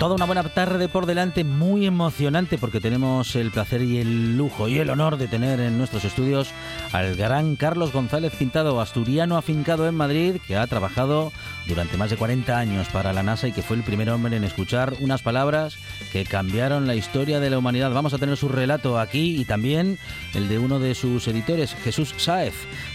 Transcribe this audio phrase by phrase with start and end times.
[0.00, 4.66] Toda una buena tarde por delante, muy emocionante porque tenemos el placer y el lujo
[4.66, 6.52] y el honor de tener en nuestros estudios
[6.92, 11.34] al gran Carlos González Pintado, asturiano afincado en Madrid, que ha trabajado
[11.66, 14.44] durante más de 40 años para la NASA y que fue el primer hombre en
[14.44, 15.76] escuchar unas palabras
[16.12, 17.92] que cambiaron la historia de la humanidad.
[17.92, 19.98] Vamos a tener su relato aquí y también
[20.32, 22.54] el de uno de sus editores, Jesús Sáez.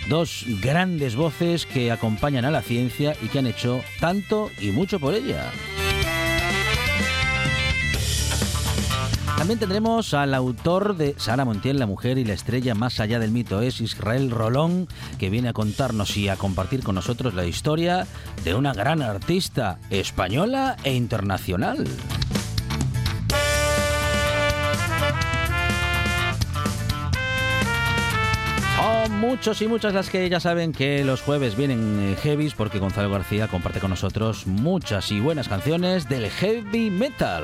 [0.10, 5.00] Dos grandes voces que acompañan a la ciencia y que han hecho tanto y mucho
[5.00, 5.52] por ella.
[9.38, 13.32] También tendremos al autor de Sara Montiel, la mujer y la estrella más allá del
[13.32, 13.62] mito.
[13.62, 14.88] Es Israel Rolón,
[15.20, 18.08] que viene a contarnos y a compartir con nosotros la historia
[18.44, 21.86] de una gran artista española e internacional.
[29.06, 32.80] Son muchos y muchas las que ya saben que los jueves vienen eh, heavies porque
[32.80, 37.44] Gonzalo García comparte con nosotros muchas y buenas canciones del heavy metal.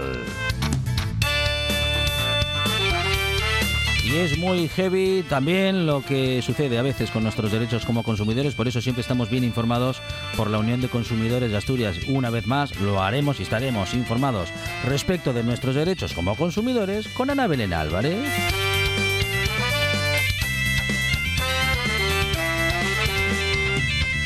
[4.12, 8.56] Y es muy heavy también lo que sucede a veces con nuestros derechos como consumidores,
[8.56, 10.02] por eso siempre estamos bien informados
[10.36, 11.97] por la Unión de Consumidores de Asturias.
[12.09, 14.50] Una vez más lo haremos y estaremos informados
[14.84, 18.61] respecto de nuestros derechos como consumidores con Ana Belén Álvarez.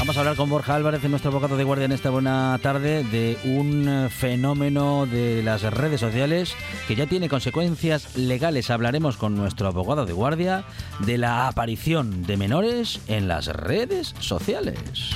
[0.06, 3.40] Vamos a hablar con Borja Álvarez, nuestro abogado de guardia en esta buena tarde, de
[3.44, 6.54] un fenómeno de las redes sociales
[6.88, 8.70] que ya tiene consecuencias legales.
[8.70, 10.64] Hablaremos con nuestro abogado de guardia
[11.00, 15.10] de la aparición de menores en las redes sociales.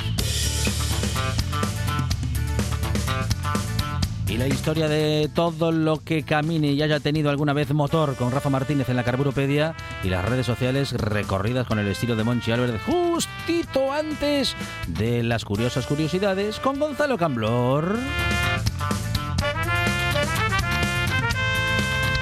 [4.30, 8.32] Y la historia de todo lo que camine y haya tenido alguna vez motor con
[8.32, 9.74] Rafa Martínez en la Carburopedia
[10.04, 15.46] y las redes sociales recorridas con el estilo de Monchi Álvarez justito antes de las
[15.46, 17.98] curiosas curiosidades con Gonzalo Camblor.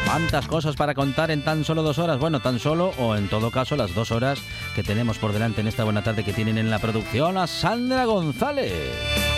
[0.06, 2.18] ¿Cuántas cosas para contar en tan solo dos horas?
[2.20, 4.40] Bueno, tan solo o en todo caso las dos horas
[4.76, 8.06] que tenemos por delante en esta buena tarde que tienen en la producción a Sandra
[8.06, 9.37] González.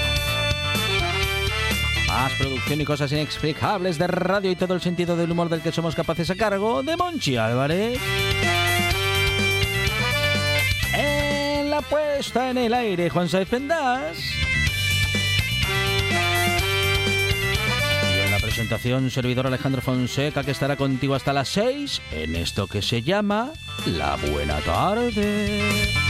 [2.37, 5.95] Producción y cosas inexplicables de radio y todo el sentido del humor del que somos
[5.95, 7.99] capaces a cargo de Monchi Álvarez.
[10.93, 13.27] En la puesta en el aire, Juan
[18.29, 23.01] la presentación, servidor Alejandro Fonseca, que estará contigo hasta las 6 en esto que se
[23.01, 23.51] llama
[23.85, 26.08] La Buena Tarde.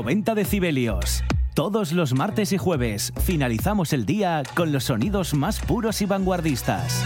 [0.00, 1.22] ...90 decibelios.
[1.52, 7.02] Todos los martes y jueves finalizamos el día con los sonidos más puros y vanguardistas.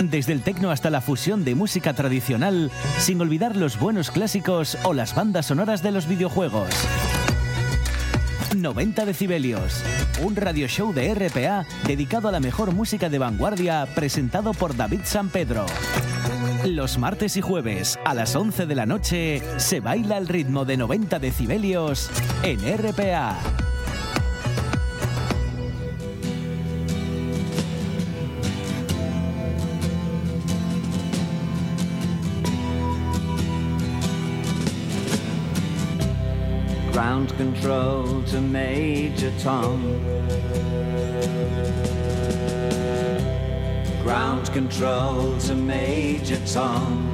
[0.00, 4.92] Desde el tecno hasta la fusión de música tradicional, sin olvidar los buenos clásicos o
[4.92, 6.70] las bandas sonoras de los videojuegos.
[8.54, 9.82] 90 decibelios,
[10.22, 15.00] un radio show de RPA dedicado a la mejor música de vanguardia presentado por David
[15.02, 15.66] San Pedro.
[16.66, 20.76] Los martes y jueves a las 11 de la noche se baila el ritmo de
[20.76, 22.10] 90 decibelios
[22.42, 23.38] en RPA.
[36.92, 38.40] Ground control to.
[44.02, 47.06] Ground control to Major Tom.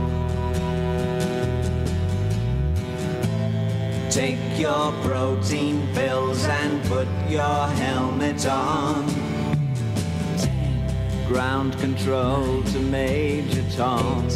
[4.09, 9.05] Take your protein pills and put your helmet on.
[11.27, 14.31] Ground control to Major Tom.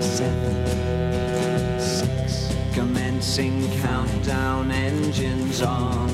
[0.00, 0.70] Seven,
[1.80, 2.54] six.
[2.72, 6.13] Commencing countdown, engines on.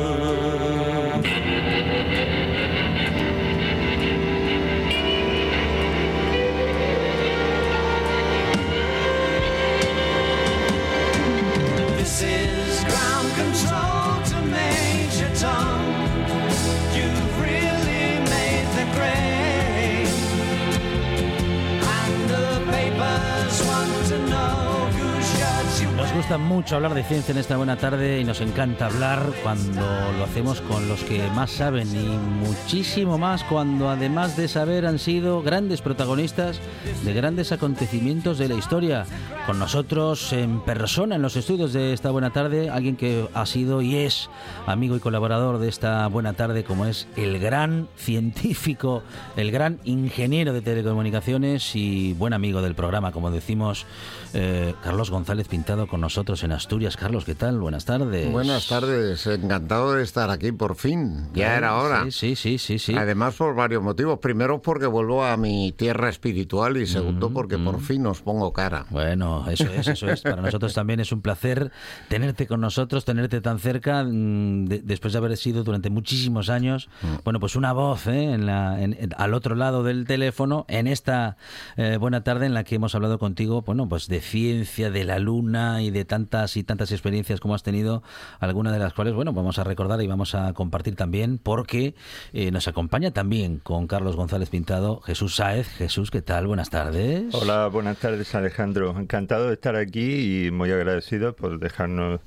[26.11, 29.81] Nos gusta mucho hablar de ciencia en esta buena tarde y nos encanta hablar cuando
[30.17, 32.05] lo hacemos con los que más saben y
[32.45, 36.59] muchísimo más cuando además de saber han sido grandes protagonistas
[37.05, 39.05] de grandes acontecimientos de la historia.
[39.45, 43.81] Con nosotros en persona en los estudios de esta buena tarde, alguien que ha sido
[43.81, 44.29] y es
[44.67, 49.01] amigo y colaborador de esta buena tarde como es el gran científico,
[49.37, 53.85] el gran ingeniero de telecomunicaciones y buen amigo del programa, como decimos,
[54.33, 56.97] eh, Carlos González Pintado con nosotros en Asturias.
[56.97, 57.59] Carlos, ¿qué tal?
[57.59, 58.31] Buenas tardes.
[58.31, 61.27] Buenas tardes, encantado de estar aquí por fin.
[61.33, 62.03] Ya era hora.
[62.05, 62.79] Sí, sí, sí, sí.
[62.79, 62.95] sí.
[62.95, 64.19] Además por varios motivos.
[64.19, 68.53] Primero porque vuelvo a mi tierra espiritual y segundo Mm, porque por fin os pongo
[68.53, 68.85] cara.
[68.89, 70.21] Bueno, eso es, eso es.
[70.21, 71.71] Para nosotros también es un placer
[72.07, 76.89] tenerte con nosotros, tenerte tan cerca, mm, de- después de haber sido durante muchísimos años,
[77.23, 78.31] bueno, pues una voz ¿eh?
[78.33, 81.37] en la, en- en- al otro lado del teléfono, en esta
[81.77, 85.19] eh, buena tarde en la que hemos hablado contigo, bueno, pues de ciencia, de la
[85.19, 88.03] luna y de tantas y tantas experiencias como has tenido,
[88.39, 91.95] algunas de las cuales, bueno, vamos a recordar y vamos a compartir también, porque
[92.33, 95.67] eh, nos acompaña también con Carlos González Pintado, Jesús Sáez.
[95.67, 96.47] Jesús, ¿qué tal?
[96.47, 97.33] Buenas tardes.
[97.33, 98.97] Hola, buenas tardes Alejandro.
[98.97, 102.21] Encantado de estar aquí y muy agradecido por dejarnos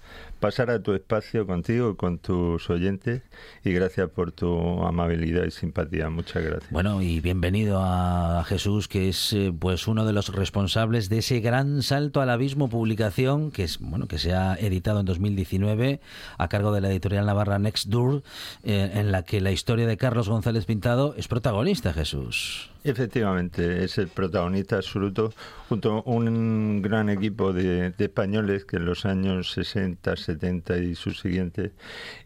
[0.45, 3.23] pasar a tu espacio contigo con tus oyentes
[3.65, 6.11] y gracias por tu amabilidad y simpatía.
[6.11, 6.71] Muchas gracias.
[6.71, 11.41] Bueno, y bienvenido a Jesús, que es eh, pues uno de los responsables de ese
[11.41, 16.01] gran salto al abismo publicación que es bueno que se ha editado en 2019
[16.37, 18.23] a cargo de la editorial Navarra Next Door,
[18.65, 22.74] eh, en la que la historia de Carlos González Pintado es protagonista, Jesús.
[22.87, 25.33] Efectivamente, es el protagonista absoluto
[25.71, 30.95] junto a un gran equipo de, de españoles que en los años 60, 70 y
[30.95, 31.73] sus siguientes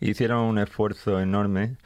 [0.00, 1.76] hicieron un esfuerzo enorme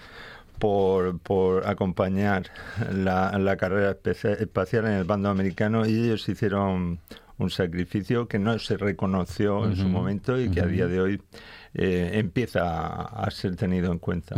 [0.59, 2.45] por, por acompañar
[2.91, 6.99] la, la carrera espacial en el bando americano y ellos hicieron
[7.37, 11.23] un sacrificio que no se reconoció en su momento y que a día de hoy
[11.75, 14.37] eh, empieza a, ser tenido en cuenta.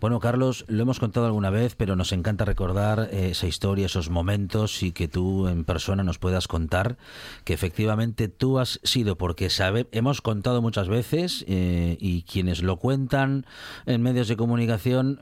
[0.00, 4.10] Bueno, Carlos, lo hemos contado alguna vez, pero nos encanta recordar eh, esa historia, esos
[4.10, 6.96] momentos y que tú en persona nos puedas contar
[7.44, 12.78] que efectivamente tú has sido, porque sabe, hemos contado muchas veces eh, y quienes lo
[12.78, 13.46] cuentan
[13.86, 15.20] en medios de comunicación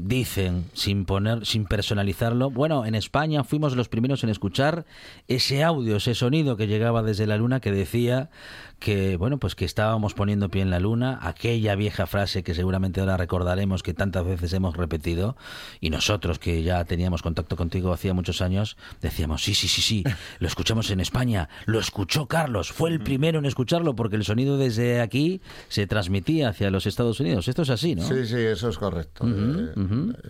[0.00, 4.86] dicen, sin poner, sin personalizarlo, bueno, en España fuimos los primeros en escuchar
[5.26, 8.30] ese audio, ese sonido que llegaba desde la luna que decía
[8.78, 13.00] que bueno pues que estábamos poniendo pie en la luna aquella vieja frase que seguramente
[13.00, 15.36] ahora recordaremos que tantas veces hemos repetido
[15.80, 20.04] y nosotros que ya teníamos contacto contigo hacía muchos años decíamos sí sí sí sí
[20.38, 24.58] lo escuchamos en España lo escuchó Carlos fue el primero en escucharlo porque el sonido
[24.58, 28.68] desde aquí se transmitía hacia los Estados Unidos esto es así no Sí, sí, eso
[28.68, 29.24] es correcto.
[29.26, 29.72] Eh,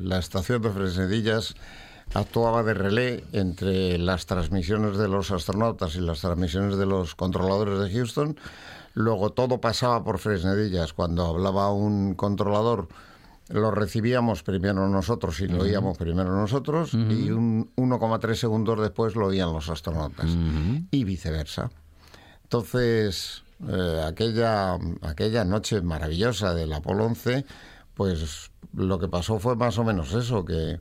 [0.00, 1.54] La estación de Fresnedillas
[2.14, 7.78] actuaba de relé entre las transmisiones de los astronautas y las transmisiones de los controladores
[7.78, 8.36] de Houston.
[8.94, 10.92] Luego todo pasaba por Fresnedillas.
[10.92, 12.88] Cuando hablaba un controlador,
[13.48, 19.26] lo recibíamos primero nosotros y lo oíamos primero nosotros, y un 1,3 segundos después lo
[19.26, 20.36] oían los astronautas,
[20.90, 21.70] y viceversa.
[22.42, 27.44] Entonces, eh, aquella, aquella noche maravillosa del Apolo 11,
[27.94, 30.78] pues lo que pasó fue más o menos eso, que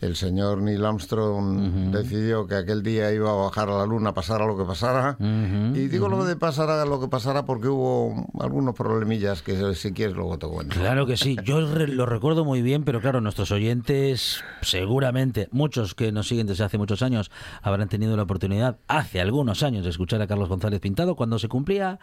[0.00, 4.46] el señor Neil Armstrong decidió que aquel día iba a bajar a la Luna, pasara
[4.46, 5.16] lo que pasara.
[5.20, 10.14] y digo lo de pasara lo que pasara porque hubo algunos problemillas que si quieres
[10.16, 10.74] luego te cuento.
[10.78, 15.94] Claro que sí, yo re- lo recuerdo muy bien, pero claro, nuestros oyentes, seguramente, muchos
[15.94, 17.30] que nos siguen desde hace muchos años,
[17.62, 21.48] habrán tenido la oportunidad, hace algunos años, de escuchar a Carlos González Pintado cuando se
[21.48, 21.98] cumplía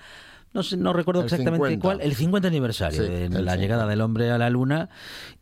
[0.55, 1.81] no, sé, no recuerdo El exactamente 50.
[1.83, 3.55] cuál, el 50 aniversario Sí, de la 50.
[3.57, 4.89] llegada del hombre a la luna.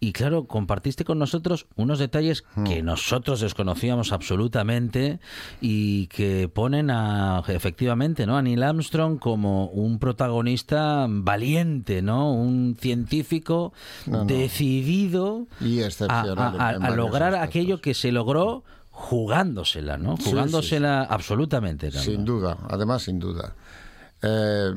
[0.02, 2.66] Y claro, compartiste con nosotros unos detalles Hmm.
[2.66, 5.20] que nosotros desconocíamos absolutamente
[5.62, 8.36] y que ponen a, efectivamente, ¿no?
[8.38, 12.34] A Neil Armstrong como un protagonista valiente, ¿no?
[12.34, 13.72] Un científico
[14.08, 14.26] No, no.
[14.26, 16.38] decidido Y a, excepcional.
[16.40, 17.48] a- en- a- en a varios lograr aspectos.
[17.50, 20.18] aquello que se logró jugándosela, ¿no?
[20.18, 21.92] Sí, sí, Jugándosela absolutamente.
[21.92, 23.54] Sin duda, además sin duda.
[24.24, 24.74] Eh,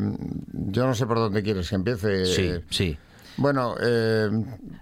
[0.53, 2.27] yo no sé por dónde quieres que empiece.
[2.27, 2.99] Sí, sí.
[3.39, 4.29] Bueno, eh,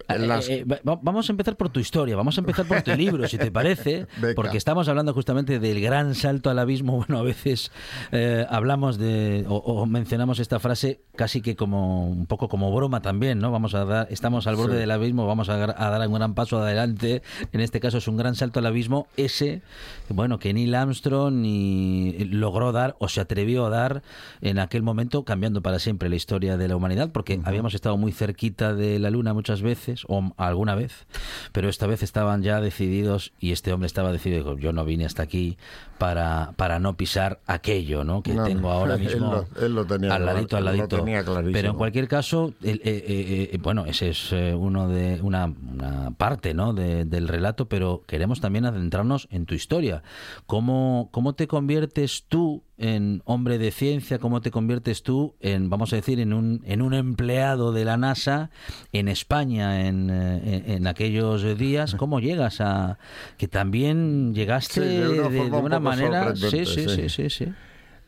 [0.08, 2.82] Eh, las- eh, eh, va- vamos a empezar por tu historia, vamos a empezar por
[2.82, 4.06] tu libro, si te parece,
[4.36, 6.94] porque estamos hablando justamente del gran salto al abismo.
[7.04, 7.70] Bueno, a veces
[8.12, 13.00] eh, hablamos de o, o mencionamos esta frase casi que como un poco como broma
[13.02, 13.50] también, ¿no?
[13.50, 14.78] Vamos a dar, estamos al borde Sí.
[14.80, 17.22] del abismo, vamos a, dar un gran paso adelante.
[17.52, 19.62] En este caso es un gran salto al abismo ese,
[20.08, 24.02] bueno, que Neil Armstrong y logró dar o se atrevió a dar
[24.40, 28.12] en aquel momento, cambiando para siempre la historia de la humanidad, porque habíamos estado muy
[28.44, 31.06] cerquita de la Luna muchas veces, o alguna vez,
[31.52, 35.22] pero esta vez estaban ya decididos y este hombre estaba decidido, yo no vine hasta
[35.22, 35.56] aquí
[35.98, 38.22] para, para no pisar aquello, ¿no?
[38.22, 40.98] Que No, tengo ahora él mismo lo- él lo tenía al ladito, al lo ladito.
[40.98, 46.10] tenía pero en cualquier caso, eh, eh, eh, bueno, ese es uno de una, una
[46.16, 46.74] parte, ¿no?
[46.74, 50.02] de- del relato, pero queremos también adentrarnos en tu historia.
[50.46, 54.18] ¿Cómo, cómo te conviertes tú en hombre de ciencia?
[54.18, 57.96] ¿Cómo te conviertes tú en, vamos a decir, en un, en un empleado de la
[57.96, 58.50] NASA
[58.92, 61.94] en España en, eh, en, en aquellos días?
[61.98, 62.98] ¿Cómo llegas a
[63.36, 66.34] que también llegaste Sí, de una de, de manera?
[66.36, 67.08] Sí, sí, sí.
[67.08, 67.46] sí, sí.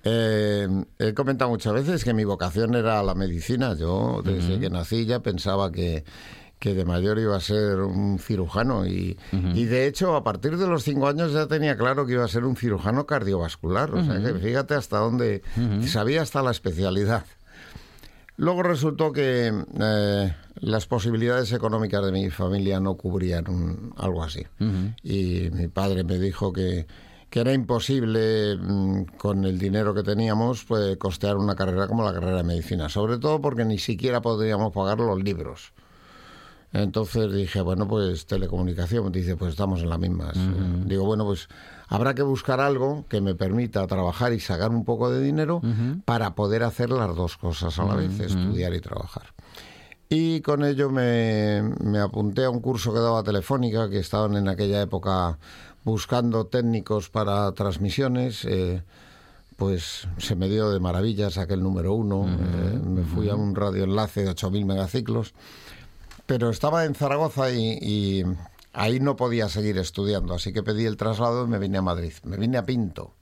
[0.09, 0.69] Eh,
[1.01, 3.75] he comentado muchas veces que mi vocación era la medicina.
[3.75, 6.05] Yo desde que nací ya pensaba que,
[6.59, 9.19] que de mayor iba a ser un cirujano y,
[9.55, 12.29] y de hecho a partir de los cinco años ya tenía claro que iba a
[12.29, 13.95] ser un cirujano cardiovascular.
[13.95, 15.43] O sea que fíjate hasta dónde
[15.87, 17.25] sabía hasta la especialidad.
[18.39, 24.43] Luego resultó que eh, las posibilidades económicas de mi familia no cubrían un- algo así.
[25.03, 26.87] Y mi padre me dijo que,
[27.31, 32.13] que era imposible, mm, con el dinero que teníamos, pues, costear una carrera como la
[32.13, 32.89] carrera de medicina.
[32.91, 35.73] Sobre todo porque ni siquiera podríamos pagar los libros.
[36.73, 39.11] Entonces dije, bueno, pues telecomunicación.
[39.13, 40.33] Dice, pues estamos en la misma.
[40.87, 41.49] Digo, bueno, pues
[41.89, 45.61] habrá que buscar algo que me permita trabajar y sacar un poco de dinero
[46.05, 49.33] para poder hacer las dos cosas a la vez, estudiar y trabajar.
[50.09, 54.47] Y con ello me, me apunté a un curso que daba Telefónica, que estaban en
[54.49, 55.39] aquella época
[55.85, 58.45] buscando técnicos para transmisiones.
[58.45, 58.83] eh,
[59.57, 62.27] pues se me dio de maravillas aquel número uno.
[62.29, 65.33] eh, me fui a un radioenlace de 8.000 megaciclos.
[66.27, 68.25] Pero estaba en Zaragoza y, y
[68.73, 72.13] ahí no podía seguir estudiando, así que pedí el traslado y me vine a Madrid.
[72.25, 73.13] Me vine a Pinto,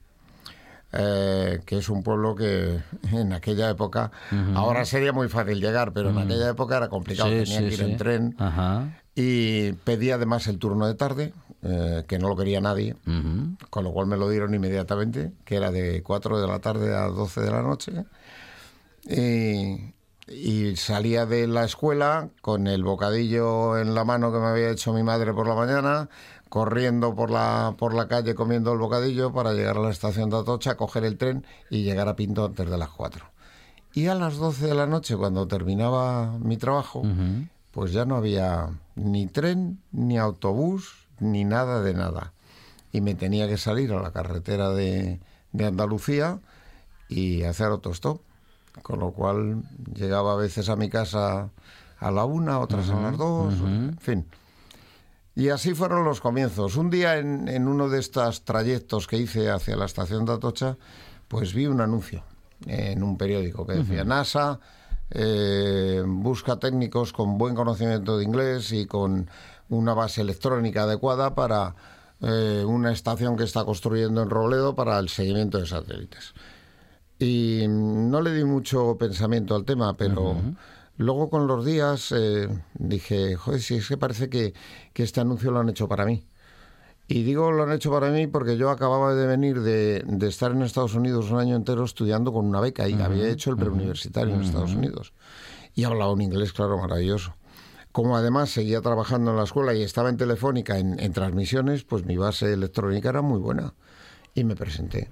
[0.91, 2.79] eh, que es un pueblo que
[3.11, 4.11] en aquella época,
[4.55, 7.73] ahora sería muy fácil llegar, pero en aquella época era complicado, Sí, tenía sí, que
[7.73, 7.91] ir sí.
[7.91, 8.35] en tren.
[8.39, 9.01] Ajá.
[9.13, 11.31] Y pedí además el turno de tarde,
[11.63, 12.95] eh, que no lo quería nadie,
[13.69, 17.05] con lo cual me lo dieron inmediatamente, que era de 4 de la tarde a
[17.07, 18.03] 12 de la noche.
[19.07, 19.93] Y,
[20.27, 24.93] y salía de la escuela con el bocadillo en la mano que me había hecho
[24.93, 26.09] mi madre por la mañana,
[26.49, 30.37] corriendo por la, por la calle comiendo el bocadillo para llegar a la estación de
[30.37, 33.25] Atocha, coger el tren y llegar a Pinto antes de las 4.
[33.93, 37.03] Y a las 12 de la noche, cuando terminaba mi trabajo,
[37.71, 42.33] pues ya no había ni tren, ni autobús, ni nada de nada.
[42.91, 45.19] Y me tenía que salir a la carretera de,
[45.53, 46.39] de Andalucía
[47.07, 48.21] y hacer autostop.
[48.81, 49.63] Con lo cual
[49.93, 51.49] llegaba a veces a mi casa
[51.99, 54.27] a la una, otras a las dos, en fin.
[55.33, 56.75] Y así fueron los comienzos.
[56.77, 60.77] Un día en, en uno de estos trayectos que hice hacia la estación de Atocha,
[61.27, 62.23] pues vi un anuncio
[62.67, 64.59] en un periódico que decía NASA
[65.11, 69.29] eh, busca técnicos con buen conocimiento de inglés y con
[69.69, 71.75] una base electrónica adecuada para
[72.21, 76.33] eh, una estación que está construyendo en Robledo para el seguimiento de satélites.
[77.17, 80.35] Y no le di mucho pensamiento al tema, pero
[80.97, 84.53] luego con los días eh, dije, joder, si es que parece que,
[84.93, 86.25] que este anuncio lo han hecho para mí.
[87.07, 90.51] Y digo lo han hecho para mí porque yo acababa de venir de, de estar
[90.51, 94.33] en Estados Unidos un año entero estudiando con una beca y había hecho el preuniversitario
[94.33, 95.13] en Estados Unidos.
[95.75, 97.35] Y hablaba un inglés, claro, maravilloso.
[97.91, 102.05] Como además seguía trabajando en la escuela y estaba en Telefónica en, en transmisiones, pues
[102.05, 103.73] mi base electrónica era muy buena.
[104.33, 105.11] Y me presenté.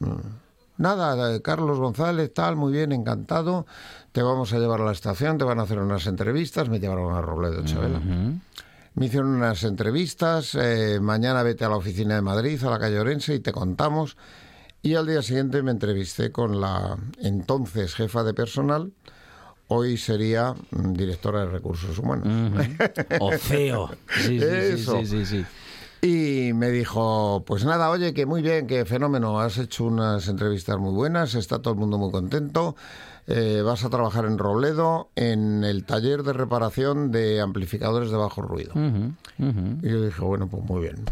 [0.00, 0.41] Mm.
[0.82, 3.66] Nada, Carlos González, tal, muy bien, encantado.
[4.10, 6.68] Te vamos a llevar a la estación, te van a hacer unas entrevistas.
[6.68, 8.00] Me llevaron a Robledo, Chabela.
[8.94, 10.56] Me hicieron unas entrevistas.
[10.56, 14.16] eh, mañana vete a la oficina de Madrid, a la calle Orense, y te contamos.
[14.82, 18.90] Y al día siguiente me entrevisté con la entonces jefa de personal,
[19.68, 22.26] hoy sería mm, directora de recursos humanos.
[23.20, 23.88] O feo.
[24.16, 24.98] Sí, sí, sí, Eso.
[24.98, 25.44] sí, sí, sí.
[26.04, 30.76] Y me dijo, pues nada, oye, que muy bien, que fenómeno, has hecho unas entrevistas
[30.78, 32.74] muy buenas, está todo el mundo muy contento,
[33.28, 38.42] eh, vas a trabajar en Robledo en el taller de reparación de amplificadores de bajo
[38.42, 38.72] ruido.
[39.38, 41.04] Y yo dije, bueno, pues muy bien.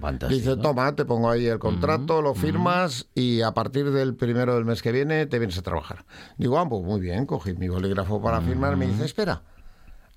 [0.00, 0.38] Fantástico.
[0.38, 4.64] Dice, toma, te pongo ahí el contrato, lo firmas y a partir del primero del
[4.64, 6.04] mes que viene te vienes a trabajar.
[6.38, 8.76] Digo, ah, pues muy bien, cogí mi bolígrafo para firmar.
[8.76, 9.42] Me dice, espera,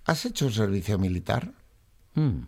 [0.05, 1.51] ¿has hecho un servicio militar?
[2.13, 2.41] Mm.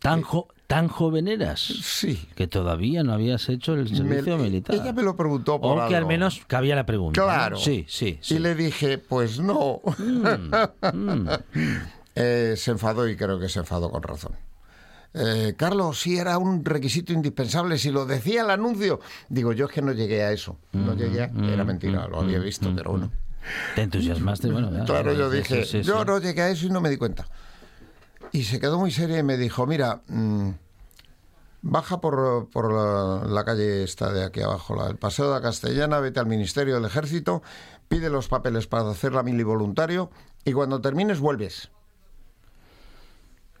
[0.00, 1.60] ¿Tan, jo- ¿Tan joven eras?
[1.60, 2.28] Sí.
[2.36, 4.76] Que todavía no habías hecho el servicio Me- militar.
[4.76, 6.08] Ella me lo preguntó por o que al algo.
[6.08, 7.20] menos cabía la pregunta.
[7.20, 7.26] ¿no?
[7.26, 7.56] Claro.
[7.56, 8.36] Sí, sí, sí.
[8.36, 9.80] Y le dije, pues no.
[9.98, 11.28] Mm,
[12.16, 14.32] Eh, se enfadó y creo que se enfadó con razón.
[15.14, 19.00] Eh, Carlos, sí era un requisito indispensable, si lo decía el anuncio.
[19.28, 20.58] Digo, yo es que no llegué a eso.
[20.72, 21.28] No llegué a...
[21.28, 23.10] Mm, Era mentira, lo había visto, pero bueno.
[23.74, 24.70] Te entusiasmaste, bueno.
[24.76, 26.96] ya, Claro, yo dije, sí, sí, yo no llegué a eso y no me di
[26.96, 27.26] cuenta.
[28.32, 30.50] Y se quedó muy seria y me dijo, mira, mm,
[31.62, 35.40] baja por, por la, la calle esta de aquí abajo, la del Paseo de la
[35.42, 37.42] Castellana, vete al Ministerio del Ejército,
[37.88, 40.10] pide los papeles para hacer la mili voluntario
[40.44, 41.70] y cuando termines vuelves.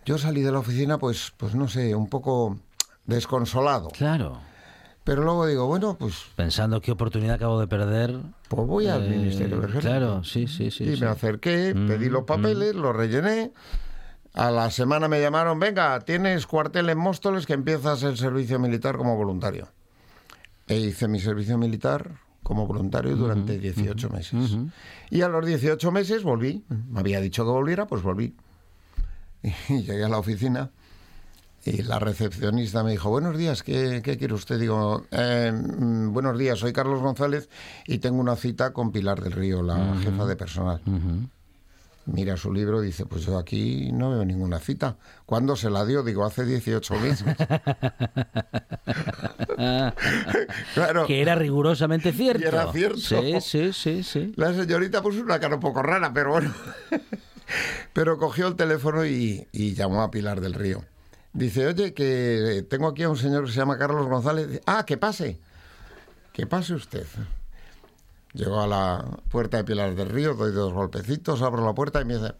[0.06, 2.56] Yo salí de la oficina, pues, pues no sé, un poco
[3.06, 3.88] desconsolado.
[3.88, 4.40] Claro.
[5.04, 8.18] Pero luego digo, bueno, pues, Pensando qué oportunidad acabo de perder.
[8.48, 9.80] pues voy al Eh, Ministerio del Ejército.
[9.90, 10.84] Claro, sí, sí, sí.
[10.84, 11.00] y sí.
[11.02, 13.52] me acerqué, pedí los papeles, los rellené.
[14.34, 18.96] A la semana me llamaron, venga, tienes cuartel en Móstoles que empiezas el servicio militar
[18.96, 19.68] como voluntario.
[20.68, 24.56] E hice mi servicio militar como voluntario durante 18 meses.
[25.10, 26.64] Y a los 18 meses volví.
[26.68, 28.34] Me había dicho que volviera, pues volví.
[29.68, 30.70] Y llegué a la oficina
[31.64, 34.58] y la recepcionista me dijo, buenos días, ¿qué, qué quiere usted?
[34.58, 37.50] Digo, "Eh, mm, buenos días, soy Carlos González
[37.86, 40.80] y tengo una cita con Pilar del Río, la jefa de personal.
[42.06, 44.96] Mira su libro y dice, pues yo aquí no veo ninguna cita.
[45.26, 46.02] ¿Cuándo se la dio?
[46.02, 47.36] Digo, hace 18 meses.
[50.74, 51.06] claro.
[51.06, 52.42] Que era rigurosamente cierto.
[52.42, 52.98] Y era cierto.
[52.98, 54.32] Sí, sí, sí, sí.
[54.36, 56.52] La señorita puso una cara un poco rara, pero bueno.
[57.92, 60.82] pero cogió el teléfono y, y llamó a Pilar del Río.
[61.32, 64.60] Dice, oye, que tengo aquí a un señor que se llama Carlos González.
[64.66, 65.38] Ah, que pase.
[66.32, 67.06] Que pase usted.
[68.32, 72.04] Llego a la puerta de Pilar del Río, doy dos golpecitos, abro la puerta y
[72.04, 72.32] me dice,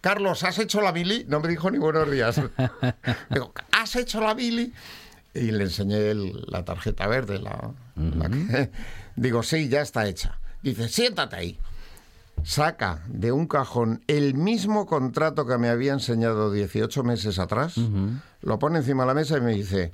[0.00, 1.24] Carlos, ¿has hecho la mili?
[1.28, 2.40] No me dijo ni buenos días.
[3.30, 4.72] Digo, ¿has hecho la mili?
[5.34, 7.38] Y le enseñé el- la tarjeta verde.
[7.38, 8.70] La, la que-
[9.16, 10.38] digo, sí, ya está hecha.
[10.62, 11.58] Dice, siéntate ahí.
[12.42, 17.74] Saca de un cajón el mismo contrato que me había enseñado 18 meses atrás,
[18.42, 19.92] lo pone encima de la mesa y me dice,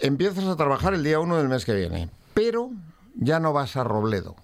[0.00, 2.70] empiezas a trabajar el día 1 del mes que viene, pero
[3.14, 4.36] ya no vas a Robledo.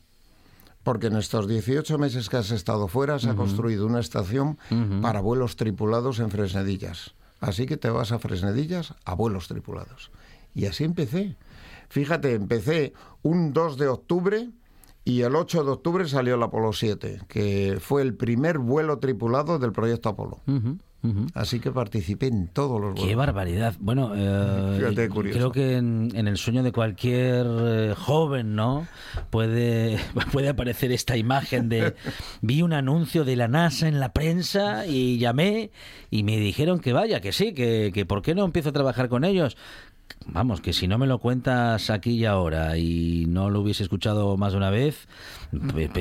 [0.82, 4.58] Porque en estos 18 meses que has estado fuera se ha construido una estación
[5.02, 7.14] para vuelos tripulados en Fresnedillas.
[7.40, 10.10] Así que te vas a Fresnedillas a vuelos tripulados.
[10.54, 11.36] Y así empecé.
[11.88, 14.50] Fíjate, empecé un 2 de octubre
[15.04, 19.58] y el 8 de octubre salió el Apolo 7, que fue el primer vuelo tripulado
[19.58, 20.40] del proyecto Apolo.
[21.34, 23.74] Así que participé en todos los Qué barbaridad.
[23.78, 28.88] Bueno, eh, creo que en, en el sueño de cualquier eh, joven, ¿no?
[29.30, 29.98] Puede,
[30.32, 31.94] puede aparecer esta imagen de
[32.42, 35.70] vi un anuncio de la NASA en la prensa y llamé
[36.10, 39.08] y me dijeron que vaya, que sí, que, que por qué no empiezo a trabajar
[39.08, 39.56] con ellos.
[40.30, 44.36] Vamos, que si no me lo cuentas aquí y ahora y no lo hubiese escuchado
[44.36, 45.08] más de una vez,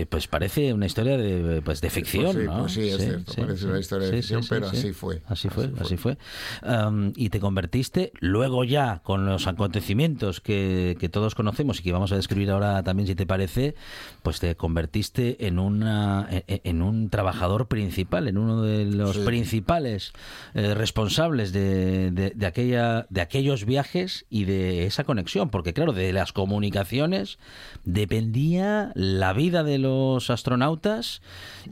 [0.10, 2.58] pues parece una historia de, pues de ficción, Pues sí, ¿no?
[2.60, 5.74] pues sí, es cierto, parece una historia de ficción, pero así fue, Así fue, así
[5.76, 5.82] fue.
[5.86, 6.18] así fue.
[6.62, 11.92] Am, y te convertiste luego ya con los acontecimientos que, que todos conocemos y que
[11.94, 13.76] vamos a describir ahora también si te parece,
[14.24, 19.22] pues te convertiste en una en, en un trabajador principal, en uno de los Sí.
[19.26, 20.12] principales
[20.54, 23.97] eh, responsables de, de- de aquella de aquellos viajes
[24.30, 27.40] y de esa conexión, porque claro, de las comunicaciones
[27.84, 31.22] dependía la vida de los astronautas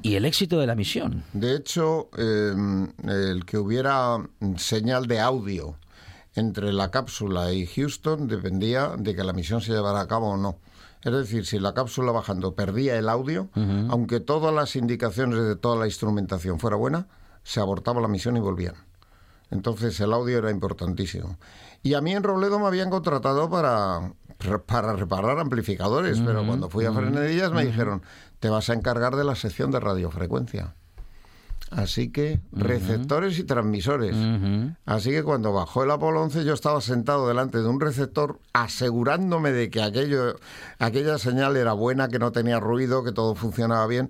[0.01, 1.23] y el éxito de la misión.
[1.33, 2.53] De hecho, eh,
[3.07, 4.17] el que hubiera
[4.57, 5.77] señal de audio
[6.35, 10.37] entre la cápsula y Houston dependía de que la misión se llevara a cabo o
[10.37, 10.57] no.
[11.03, 13.49] Es decir, si la cápsula bajando perdía el audio,
[13.89, 17.07] aunque todas las indicaciones de toda la instrumentación fuera buena,
[17.43, 18.73] se abortaba la misión y volvían.
[19.51, 21.37] Entonces el audio era importantísimo.
[21.85, 24.11] Y a mí en Robledo me habían contratado para,
[24.65, 28.01] para reparar amplificadores, pero cuando fui a Frenedillas me dijeron,
[28.39, 30.73] te vas a encargar de la sección de radiofrecuencia.
[31.69, 34.15] así que receptores y transmisores.
[34.87, 39.51] Así que cuando bajó el Apolo 11 yo estaba sentado delante de un receptor asegurándome
[39.51, 40.37] de que aquello,
[40.79, 44.09] aquella señal era buena, que no tenía ruido, que todo funcionaba bien.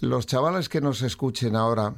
[0.00, 1.94] Los chavales que nos escuchen ahora,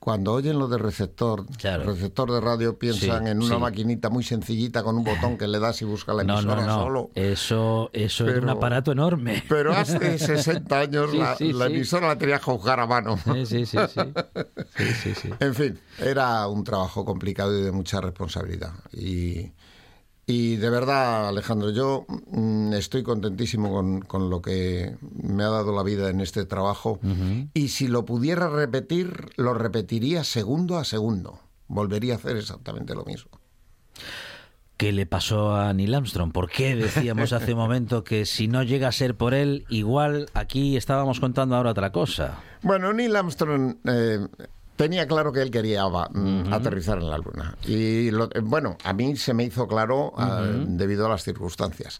[0.00, 1.84] Cuando oyen lo de receptor, Claro.
[1.84, 3.60] receptor de radio, piensan Sí, en una sí.
[3.60, 6.66] maquinita muy sencillita con un botón que le das y busca la No, emisora no,
[6.66, 6.74] no.
[6.82, 7.10] solo.
[7.14, 9.44] Eso, eso es un Pero- aparato enorme.
[9.48, 13.16] Pero hace 60 años Sí, la, emisora la tenía que jugar a mano.
[13.16, 14.00] Sí, sí, sí, sí.
[14.76, 15.30] Sí, sí, sí.
[15.38, 18.72] En fin, era un trabajo complicado y de mucha responsabilidad.
[18.92, 19.52] Y,
[20.30, 25.74] y de verdad, Alejandro, yo mm, estoy contentísimo con, con lo que me ha dado
[25.74, 27.00] la vida en este trabajo.
[27.54, 31.40] Y si lo pudiera repetir, lo repetiría segundo a segundo.
[31.66, 33.40] Volvería a hacer exactamente lo mismo.
[34.76, 36.30] ¿Qué le pasó a Neil Armstrong?
[36.30, 40.28] ¿Por qué decíamos hace un momento que si no llega a ser por él, igual
[40.34, 42.42] aquí estábamos contando ahora otra cosa?
[42.60, 44.28] Bueno, Neil Armstrong eh,
[44.78, 47.54] tenía claro que él quería mm, aterrizar en la Luna.
[47.66, 51.98] Y lo- eh, bueno, a mí se me hizo claro ah, debido a las circunstancias.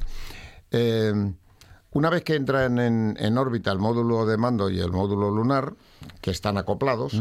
[0.70, 1.12] Eh,
[1.90, 5.74] una vez que entran en, en órbita el módulo de mando y el módulo lunar,
[6.20, 7.14] que están acoplados,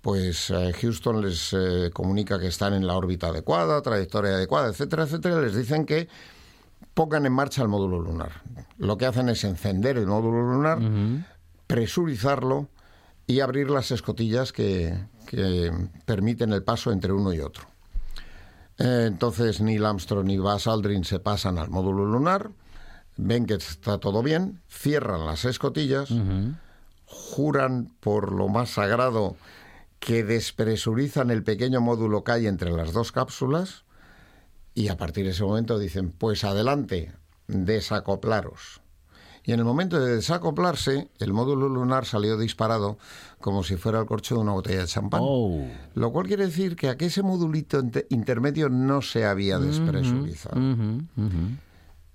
[0.00, 5.04] pues eh, Houston les eh, comunica que están en la órbita adecuada, trayectoria adecuada, etcétera,
[5.04, 6.08] etcétera, les dicen que
[6.94, 8.42] pongan en marcha el módulo lunar.
[8.78, 10.78] Lo que hacen es encender el módulo lunar,
[11.66, 12.68] presurizarlo
[13.30, 14.92] y abrir las escotillas que,
[16.04, 17.64] permiten el paso entre uno y otro.
[18.78, 22.50] Eh, Entonces Neil Armstrong y Buzz Aldrin se pasan al módulo lunar,
[23.16, 26.08] ven que está todo bien, cierran las escotillas,
[27.06, 29.36] juran por lo más sagrado
[30.00, 33.84] que despresurizan el pequeño módulo que hay entre las dos cápsulas
[34.74, 37.12] y a partir de ese momento dicen, pues adelante,
[37.46, 38.79] desacoplaros.
[39.44, 42.98] Y en el momento de desacoplarse, el módulo lunar salió disparado
[43.40, 45.20] como si fuera el corcho de una botella de champán.
[45.22, 45.66] Oh.
[45.94, 50.60] Lo cual quiere decir que aquel ese modulito intermedio no se había despresurizado.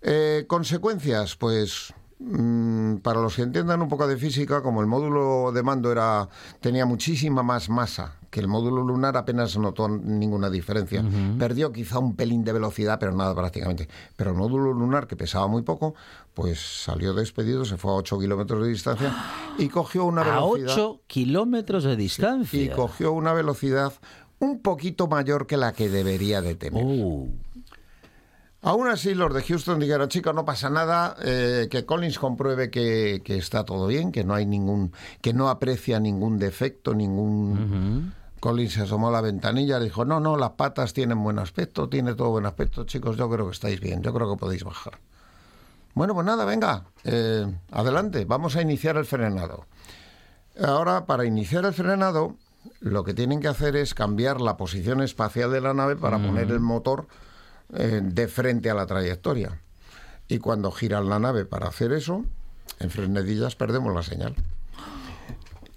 [0.01, 5.51] Eh, consecuencias, pues mm, para los que entiendan un poco de física, como el módulo
[5.51, 6.29] de mando era
[6.61, 11.01] tenía muchísima más masa que el módulo lunar, apenas notó ninguna diferencia.
[11.39, 13.87] Perdió quizá un pelín de velocidad, pero nada prácticamente.
[14.17, 15.95] Pero el módulo lunar, que pesaba muy poco,
[16.33, 19.15] pues salió despedido, se fue a 8 kilómetros de distancia
[19.57, 22.61] y cogió una A velocidad 8 kilómetros de distancia.
[22.61, 23.93] y cogió una velocidad
[24.39, 26.83] un poquito mayor que la que debería de tener.
[26.85, 27.29] Oh.
[28.63, 33.21] Aún así, los de Houston dijeron, chicos, no pasa nada, eh, que Collins compruebe que,
[33.23, 38.13] que está todo bien, que no hay ningún, que no aprecia ningún defecto, ningún.
[38.45, 41.89] Collins se asomó a la ventanilla y dijo, no, no, las patas tienen buen aspecto,
[41.89, 44.99] tiene todo buen aspecto, chicos, yo creo que estáis bien, yo creo que podéis bajar.
[45.95, 49.65] Bueno, pues nada, venga, eh, adelante, vamos a iniciar el frenado.
[50.63, 52.35] Ahora, para iniciar el frenado,
[52.81, 56.51] lo que tienen que hacer es cambiar la posición espacial de la nave para poner
[56.51, 57.07] el motor
[57.73, 59.59] eh, de frente a la trayectoria.
[60.27, 62.23] Y cuando giran la nave para hacer eso,
[62.79, 64.35] en frenadillas perdemos la señal.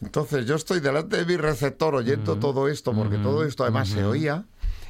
[0.01, 4.05] Entonces yo estoy delante de mi receptor oyendo todo esto, porque todo esto además se
[4.05, 4.45] oía,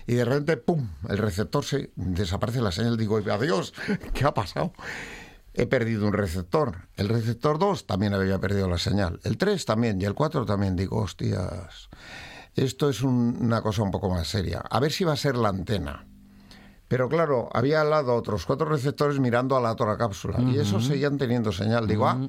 [0.06, 2.96] y de repente, ¡pum!, el receptor se desaparece la señal.
[2.96, 3.72] Digo, adiós,
[4.14, 4.72] ¿qué ha pasado?
[5.54, 6.88] He perdido un receptor.
[6.96, 9.18] El receptor 2 también había perdido la señal.
[9.24, 10.76] El 3 también, y el 4 también.
[10.76, 11.88] Digo, hostias,
[12.54, 14.62] esto es un- una cosa un poco más seria.
[14.70, 16.06] A ver si va a ser la antena.
[16.86, 20.86] Pero claro, había al lado otros cuatro receptores mirando a la otra cápsula y esos
[20.86, 21.86] seguían teniendo señal.
[21.86, 22.28] Digo, ah,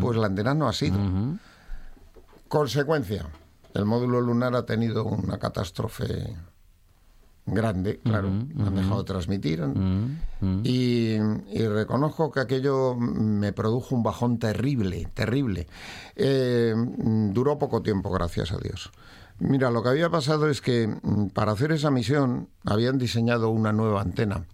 [0.00, 0.96] pues la antena no ha sido.
[2.50, 3.28] Consecuencia,
[3.74, 6.36] el módulo lunar ha tenido una catástrofe
[7.46, 9.62] grande, claro, han dejado de transmitir.
[10.64, 15.68] Y, y reconozco que aquello me produjo un bajón terrible, terrible.
[16.16, 16.74] Eh,
[17.32, 18.90] duró poco tiempo, gracias a Dios.
[19.38, 23.72] Mira, lo que había pasado es que mm, para hacer esa misión habían diseñado una
[23.72, 24.44] nueva antena.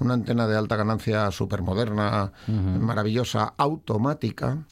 [0.00, 4.66] Una antena de alta ganancia supermoderna, maravillosa, automática,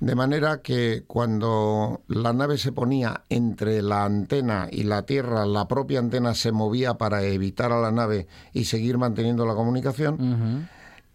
[0.00, 5.68] de manera que cuando la nave se ponía entre la antena y la Tierra, la
[5.68, 10.68] propia antena se movía para evitar a la nave y seguir manteniendo la comunicación.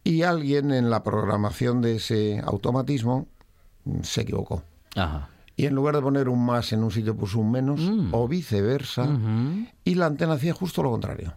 [0.04, 3.28] Y alguien en la programación de ese automatismo
[3.86, 4.64] mm, se equivocó.
[4.96, 5.30] Ajá.
[5.56, 9.08] Y en lugar de poner un más en un sitio puso un menos, o viceversa,
[9.84, 11.36] y la antena hacía justo lo contrario.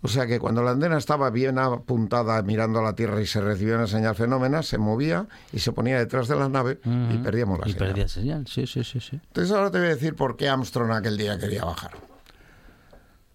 [0.00, 3.40] O sea que cuando la antena estaba bien apuntada mirando a la Tierra y se
[3.40, 7.58] recibía una señal fenómena, se movía y se ponía detrás de la nave y perdíamos
[7.58, 7.88] la Y señal.
[7.88, 9.20] perdía señal, sí, sí, sí, sí.
[9.26, 11.92] Entonces ahora te voy a decir por qué Armstrong aquel día quería bajar.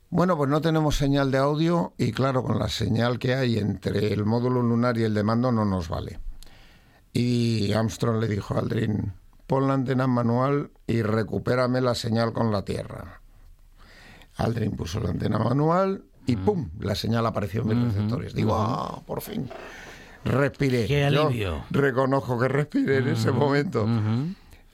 [0.09, 4.13] Bueno, pues no tenemos señal de audio y claro, con la señal que hay entre
[4.13, 6.19] el módulo lunar y el de mando no nos vale.
[7.11, 9.13] Y Armstrong le dijo a Aldrin,
[9.47, 13.21] pon la antena en manual y recupérame la señal con la Tierra.
[14.37, 16.69] Aldrin puso la antena manual y ¡pum!
[16.79, 18.33] La señal apareció en mis receptores.
[18.33, 19.49] Digo, ¡ah, por fin!
[20.25, 20.85] Respiré.
[20.85, 21.65] Qué Yo alivio.
[21.69, 23.87] reconozco que respiré en ese momento.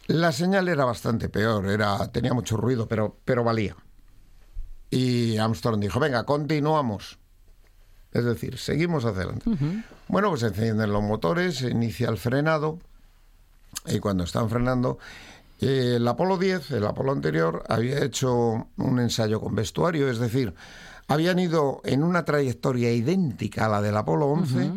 [0.07, 3.75] La señal era bastante peor, era, tenía mucho ruido, pero, pero valía.
[4.89, 7.19] Y Armstrong dijo, venga, continuamos.
[8.12, 9.45] Es decir, seguimos adelante.
[10.07, 12.79] Bueno, pues encienden los motores, se inicia el frenado,
[13.85, 14.97] y cuando están frenando,
[15.62, 20.55] eh, el Apolo 10, el Apolo anterior, había hecho un ensayo con vestuario, es decir,
[21.10, 24.72] habían ido en una trayectoria idéntica a la del Apolo 11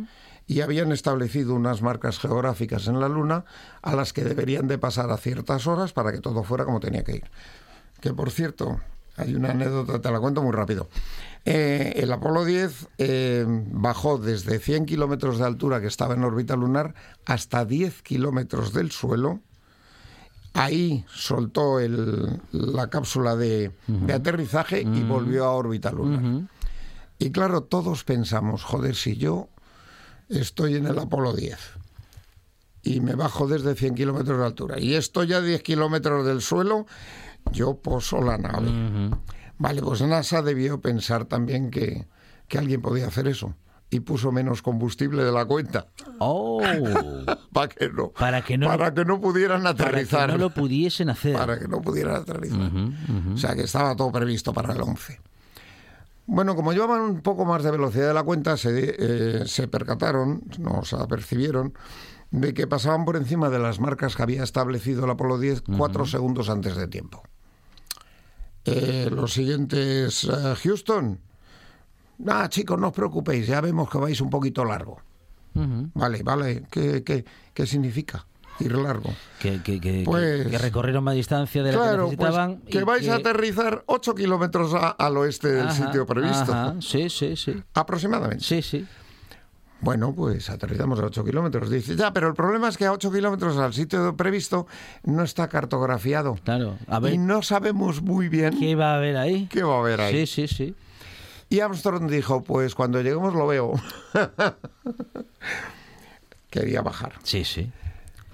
[0.46, 3.44] y habían establecido unas marcas geográficas en la Luna
[3.82, 7.04] a las que deberían de pasar a ciertas horas para que todo fuera como tenía
[7.04, 7.30] que ir.
[8.00, 8.80] Que por cierto,
[9.16, 10.88] hay una anécdota, te la cuento muy rápido.
[11.44, 16.56] Eh, el Apolo 10 eh, bajó desde 100 kilómetros de altura que estaba en órbita
[16.56, 16.94] lunar
[17.26, 19.40] hasta 10 kilómetros del suelo.
[20.54, 26.22] Ahí soltó el- la cápsula de, de aterrizaje y volvió a órbita lunar.
[27.18, 29.48] Y claro, todos pensamos, joder, si yo
[30.28, 31.58] estoy en el Apolo 10
[32.82, 36.86] y me bajo desde 100 kilómetros de altura y estoy a 10 kilómetros del suelo,
[37.52, 38.68] yo poso la nave.
[39.58, 42.06] Vale, pues NASA debió pensar también que,
[42.48, 43.54] que alguien podía hacer eso
[43.92, 45.86] y puso menos combustible de la cuenta
[46.18, 46.60] ¡Oh!
[47.52, 50.30] para que no, Para que no- para que no pudieran Para que aterrizar.
[50.30, 51.36] no lo pudiesen hacer.
[51.36, 52.70] para que no pudieran aterrizar.
[53.34, 55.20] O sea que estaba todo previsto para el 11.
[56.26, 60.42] Bueno, como llevaban un poco más de velocidad de la cuenta, se, eh, se percataron,
[60.58, 61.74] nos apercibieron,
[62.30, 66.06] de que pasaban por encima de las marcas que había establecido el Apolo 10 cuatro
[66.06, 67.22] segundos antes de tiempo.
[68.64, 71.18] Eh, los siguientes, eh, Houston.
[72.28, 75.00] Ah, chicos, no os preocupéis, ya vemos que vais un poquito largo.
[75.54, 78.24] Vale, vale, ¿qué, qué, qué significa
[78.60, 79.10] ir largo?
[79.38, 82.58] que, que- que- Pues- que recorrieron más distancia de la que Claro, necesitaban.
[82.60, 86.52] pues que vais a aterrizar 8 kilómetros a- al oeste del Ajá, sitio previsto.
[86.52, 87.62] ajá, Sí, sí, sí.
[87.74, 88.44] Aproximadamente.
[88.44, 88.86] Sí, sí.
[89.80, 91.68] Bueno, pues aterrizamos a 8 kilómetros.
[91.68, 94.68] Dice, ya, pero el problema es que a 8 kilómetros al sitio previsto
[95.02, 96.36] no está cartografiado.
[96.44, 96.78] Claro.
[96.86, 99.48] A ver, Y no sabemos muy bien ¿qué va a haber ahí?
[99.50, 100.24] qué va a haber ahí.
[100.26, 100.74] Sí, sí, sí.
[101.52, 103.74] Y Armstrong dijo, pues cuando lleguemos lo veo.
[106.50, 107.12] Quería bajar.
[107.24, 107.70] Sí, sí.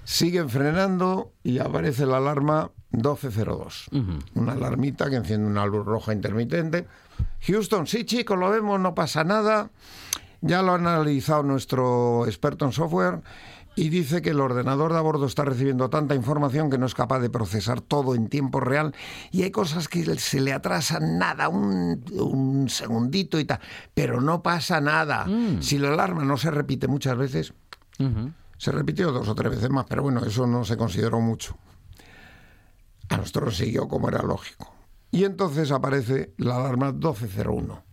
[0.05, 3.89] Siguen frenando y aparece la alarma 1202.
[3.91, 4.19] Ujú.
[4.35, 6.87] Una alarmita que enciende una luz roja intermitente.
[7.41, 9.69] Houston, sí chicos, lo vemos, no pasa nada.
[10.39, 13.19] Ya lo ha analizado nuestro experto en software
[13.75, 16.93] y dice que el ordenador de a bordo está recibiendo tanta información que no es
[16.93, 18.93] capaz de procesar todo en tiempo real
[19.31, 23.59] y hay cosas que se le atrasan nada, un, un segundito y tal,
[23.93, 25.27] pero no pasa nada.
[25.61, 27.53] Si la alarma no se repite muchas veces,
[28.57, 31.57] se repitió dos o tres veces más, pero bueno, eso no se consideró mucho.
[33.09, 34.73] A nosotros siguió como era lógico.
[35.11, 37.88] Y entonces aparece la alarma 1201.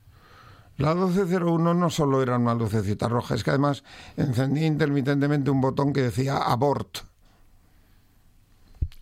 [0.79, 3.83] La 1201 no solo era una lucecita roja, es que además
[4.17, 6.99] encendía intermitentemente un botón que decía abort,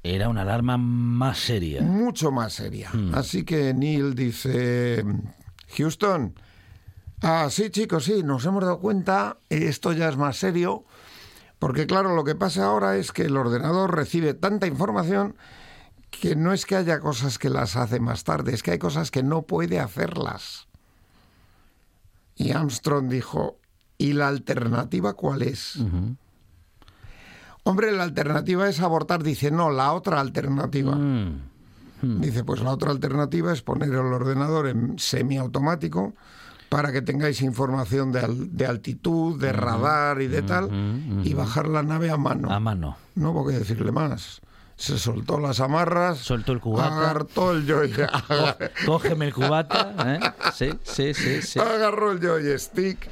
[0.04, 1.82] Era una alarma más seria.
[1.82, 2.90] mucho más seria.
[3.12, 5.04] Así que Neil dice,
[5.76, 6.34] Houston,
[7.22, 10.84] ah, sí chicos, sí, nos hemos dado cuenta, esto ya es más serio,
[11.58, 15.34] porque claro, lo que pasa ahora es que el ordenador recibe tanta información
[16.10, 19.10] que no es que haya cosas que las hace más tarde, es que hay cosas
[19.10, 20.68] que no puede hacerlas.
[22.36, 23.58] Y Armstrong dijo,
[23.98, 25.76] ¿y la alternativa cuál es?
[27.64, 29.22] Hombre, la alternativa es abortar.
[29.22, 30.94] Dice, no, la otra alternativa.
[30.94, 32.20] Mm.
[32.20, 36.12] Dice, pues la otra alternativa es poner el ordenador en semiautomático
[36.68, 40.68] para que tengáis información de, al- de altitud, de radar y de tal,
[41.24, 42.50] y bajar la nave a mano.
[42.52, 42.96] A mano.
[43.14, 44.42] No hubo que decirle más.
[44.76, 46.98] Se soltó las amarras, Soltó el cubata.
[47.10, 47.92] agarró el joy-
[48.86, 49.94] Cógeme el cubata.
[50.04, 50.20] ¿eh?
[50.52, 51.60] Sí, sí, sí, sí.
[51.60, 53.08] agarró el joystick,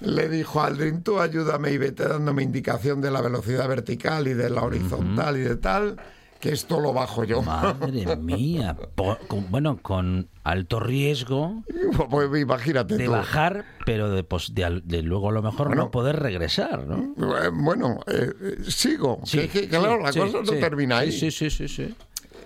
[0.00, 4.50] le dijo Aldrin, tú ayúdame y vete dándome indicación de la velocidad vertical y de
[4.50, 5.96] la horizontal y de tal,
[6.40, 7.42] que esto lo bajo yo.
[7.42, 8.76] Madre mía.
[8.94, 11.62] Po- con- bueno, con alto riesgo
[12.10, 13.10] Pues imagínate de tú.
[13.12, 15.84] bajar, pero de, pos- de de luego a lo mejor Bueno.
[15.84, 17.14] no poder regresar, ¿no?
[17.44, 19.20] Eh, Bueno, eh, eh, sigo.
[19.30, 20.60] que- que claro, la sí, cosa no sí.
[20.60, 21.12] termina ahí.
[21.12, 21.86] Sí, sí, sí, sí.
[21.88, 21.94] sí.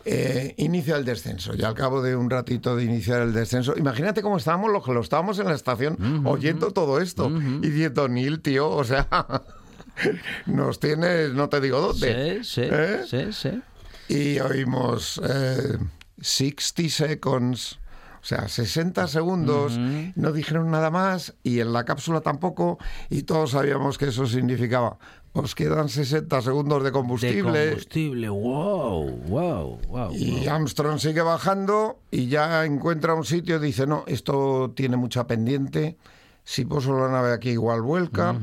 [0.06, 1.52] Eh, inicia el descenso.
[1.54, 4.92] Y al cabo de un ratito de iniciar el descenso, imagínate cómo estábamos los que
[4.94, 9.06] lo estábamos en la estación oyendo todo esto y diciendo, Neil, tío, o sea,
[10.46, 12.42] nos tienes, no te digo dónde.
[12.42, 13.00] Sí, sí, ¿Eh?
[13.06, 13.62] sí, sí.
[14.10, 15.78] Y oímos eh,
[16.20, 17.78] 60 seconds.
[18.22, 23.52] O sea, 60 segundos, no dijeron nada más y en la cápsula tampoco y todos
[23.52, 24.98] sabíamos que eso significaba
[25.32, 27.58] os quedan 60 segundos de combustible.
[27.58, 30.12] De combustible, wow, wow, wow.
[30.12, 35.26] Y Armstrong sigue bajando y ya encuentra un sitio y dice, no, esto tiene mucha
[35.26, 35.96] pendiente,
[36.42, 38.36] si puso la nave aquí igual vuelca.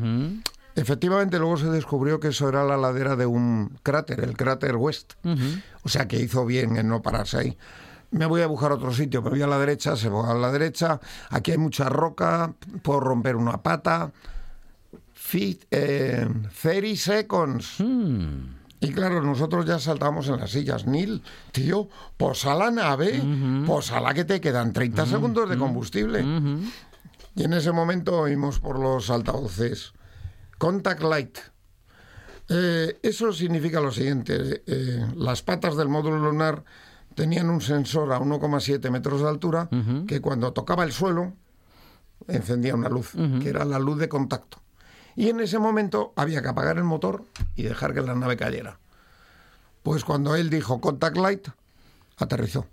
[0.77, 5.13] Efectivamente, luego se descubrió que eso era la ladera de un cráter, el cráter West.
[5.81, 7.57] O sea que hizo bien en no pararse ahí.
[8.11, 10.51] Me voy a buscar otro sitio, me voy a la derecha, se va a la
[10.51, 10.99] derecha,
[11.31, 14.11] aquí hay mucha roca, puedo romper una pata.
[15.13, 16.29] Fit, eh,
[16.61, 17.79] 30 seconds.
[17.79, 18.55] Hmm.
[18.79, 20.85] Y claro, nosotros ya saltamos en las sillas.
[20.85, 23.19] Neil, tío, posa la nave,
[23.65, 26.23] posa la que te quedan 30 segundos de combustible.
[27.35, 29.96] Y en ese momento oímos por los altavoces
[30.57, 31.37] Contact Light.
[32.49, 36.63] Eh, eso significa lo siguiente, eh, las patas del módulo lunar
[37.13, 39.69] tenían un sensor a 1,7 metros de altura
[40.07, 41.33] que cuando tocaba el suelo
[42.27, 44.61] encendía una luz, que era la luz de contacto.
[45.15, 48.79] Y en ese momento había que apagar el motor y dejar que la nave cayera.
[49.81, 51.47] Pues cuando él dijo Contact Light,
[52.17, 52.67] aterrizó.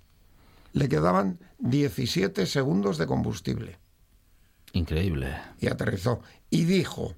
[0.73, 3.79] Le quedaban 17 segundos de combustible
[4.73, 5.37] Increíble.
[5.59, 6.21] y aterrizó.
[6.51, 7.15] Y dijo,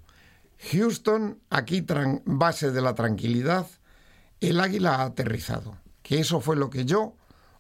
[0.73, 1.85] Houston, aquí
[2.25, 3.67] base de la tranquilidad,
[4.41, 5.77] el águila ha aterrizado.
[6.03, 7.15] Que eso fue lo que yo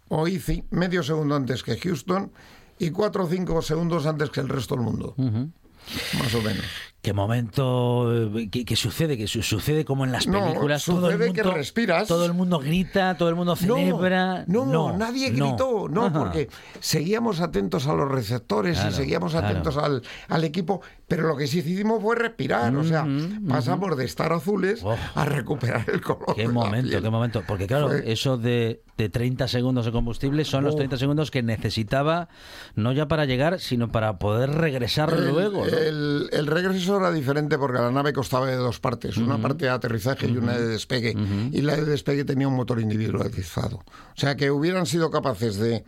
[0.08, 0.40] oí
[0.70, 2.32] medio segundo antes que Houston
[2.78, 5.14] y cuatro o cinco segundos antes que el resto del mundo.
[5.16, 6.64] Más o menos.
[7.06, 10.84] Qué momento eh, que, que sucede, que su- sucede como en las No, películas.
[10.84, 12.08] todo el que mundo, respiras.
[12.08, 14.42] Todo el mundo grita, todo el mundo celebra.
[14.48, 16.18] No, no, nadie gritó, no, Ajá.
[16.18, 16.48] porque
[16.80, 19.46] seguíamos atentos a los receptores Claro, y seguíamos claro.
[19.46, 23.06] atentos al, al equipo, pero lo que sí hicimos fue respirar, o sea,
[23.48, 24.96] pasamos de estar azules Oh.
[25.14, 26.34] a recuperar el color.
[26.34, 27.44] Qué momento, qué momento.
[27.46, 30.78] Porque claro, Fue- eso de, de 30 segundos de combustible son los Oh.
[30.78, 32.28] 30 segundos que necesitaba,
[32.74, 35.64] no ya para llegar, sino para poder regresar El, luego.
[35.66, 39.70] el- el regreso era diferente porque la nave constaba de dos partes, una parte de
[39.70, 41.14] aterrizaje y una de despegue.
[41.52, 43.76] Y la de despegue tenía un motor individualizado.
[43.76, 45.84] O sea que hubieran sido capaces de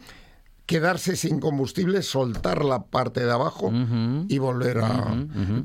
[0.67, 3.73] quedarse sin combustible, soltar la parte de abajo
[4.29, 5.17] y volver a...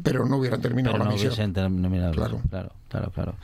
[0.02, 1.54] Pero no hubieran terminado Pero la no misión.
[1.54, 2.14] terminado.
[2.14, 2.42] Claro.
[2.50, 3.36] claro, claro, claro.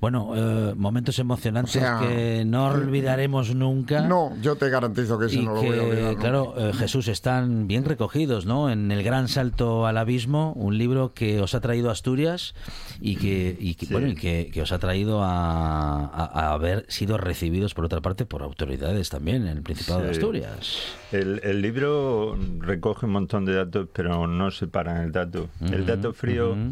[0.00, 4.00] Bueno, eh, momentos emocionantes O sea, que no olvidaremos nunca.
[4.02, 6.02] No, yo te garantizo que eso y no lo que, voy a olvidar.
[6.08, 6.20] nunca.
[6.20, 8.70] claro, eh, Jesús, están bien recogidos, ¿no?
[8.70, 12.54] En El Gran Salto al Abismo, un libro que os ha traído a Asturias
[13.00, 13.92] y que, y que, Sí.
[13.92, 18.00] bueno, y que, que os ha traído a, a- a haber sido recibidos, por otra
[18.00, 20.18] parte, por autoridades también en el Principado de Sí.
[20.20, 20.76] Asturias.
[21.12, 25.48] El, el libro recoge un montón de datos, pero no separan el dato.
[25.60, 26.70] el Ujú, dato frío ujú.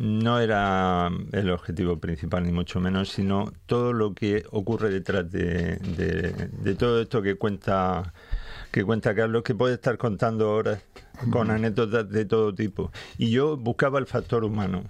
[0.00, 5.76] No era el objetivo principal, ni mucho menos, sino todo lo que ocurre detrás de,
[5.78, 8.14] de- de todo esto que cuenta
[8.70, 10.78] que cuenta Carlos, que puede estar contando ahora
[11.30, 12.92] con anécdotas de todo tipo.
[13.16, 14.84] Y yo buscaba el factor humano.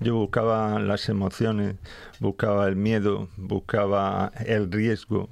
[0.00, 1.76] Yo buscaba las emociones,
[2.20, 5.28] buscaba el miedo, buscaba el riesgo,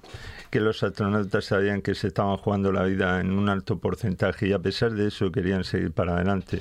[0.50, 4.52] que los astronautas sabían que se estaban jugando la vida en un alto porcentaje y
[4.52, 6.60] a pesar de eso querían seguir para adelante.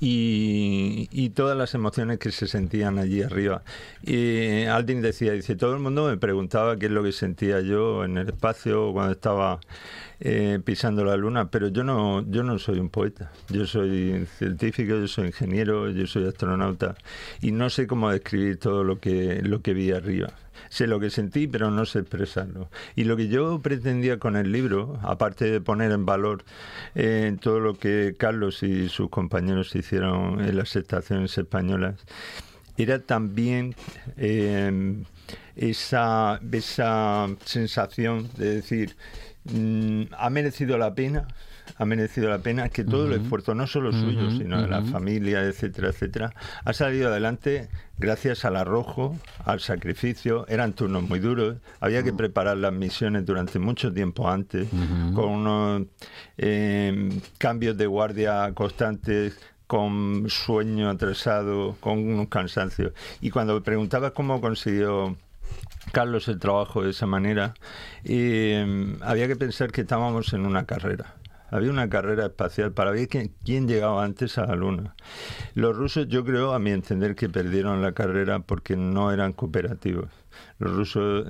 [0.00, 3.62] Y, y todas las emociones que se sentían allí arriba.
[4.02, 8.04] Y Aldrin decía, dice, todo el mundo me preguntaba qué es lo que sentía yo
[8.04, 9.60] en el espacio cuando estaba
[10.18, 14.94] eh, pisando la luna, pero yo no, yo no soy un poeta, yo soy científico,
[14.94, 16.94] yo soy ingeniero, yo soy astronauta
[17.42, 20.32] y no sé cómo describir todo lo que, lo que vi arriba.
[20.68, 22.70] Sé lo que sentí, pero no sé expresarlo.
[22.94, 26.44] Y lo que yo pretendía con el libro, aparte de poner en valor
[26.94, 32.04] eh, todo lo que Carlos y sus compañeros hicieron en las estaciones españolas,
[32.76, 33.74] era también
[34.16, 35.02] eh,
[35.56, 38.96] esa, esa sensación de decir,
[39.44, 41.26] mm, ha merecido la pena,
[41.78, 45.42] ha merecido la pena que todo el esfuerzo, no solo suyo, sino de la familia,
[45.42, 46.32] etcétera, etcétera,
[46.64, 50.46] ha salido adelante gracias al arrojo, al sacrificio.
[50.48, 54.68] Eran turnos muy duros, había que preparar las misiones durante mucho tiempo antes,
[55.14, 55.82] con unos
[56.38, 62.92] eh, cambios de guardia constantes con sueño atrasado, con un cansancio.
[63.20, 65.16] Y cuando preguntaba cómo consiguió
[65.92, 67.54] Carlos el trabajo de esa manera,
[68.04, 71.14] eh, había que pensar que estábamos en una carrera.
[71.50, 74.94] Había una carrera espacial para ver quién, quién llegaba antes a la Luna.
[75.54, 80.08] Los rusos, yo creo, a mi entender, que perdieron la carrera porque no eran cooperativos.
[80.58, 81.26] Los rusos,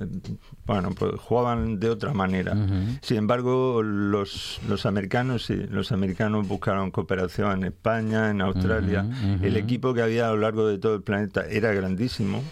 [0.65, 2.53] bueno, pues jugaban de otra manera.
[3.01, 9.05] Sin embargo, los, los americanos, sí, los americanos buscaron cooperación en España, en Australia.
[9.43, 12.43] El equipo que había a lo largo de todo el planeta era grandísimo.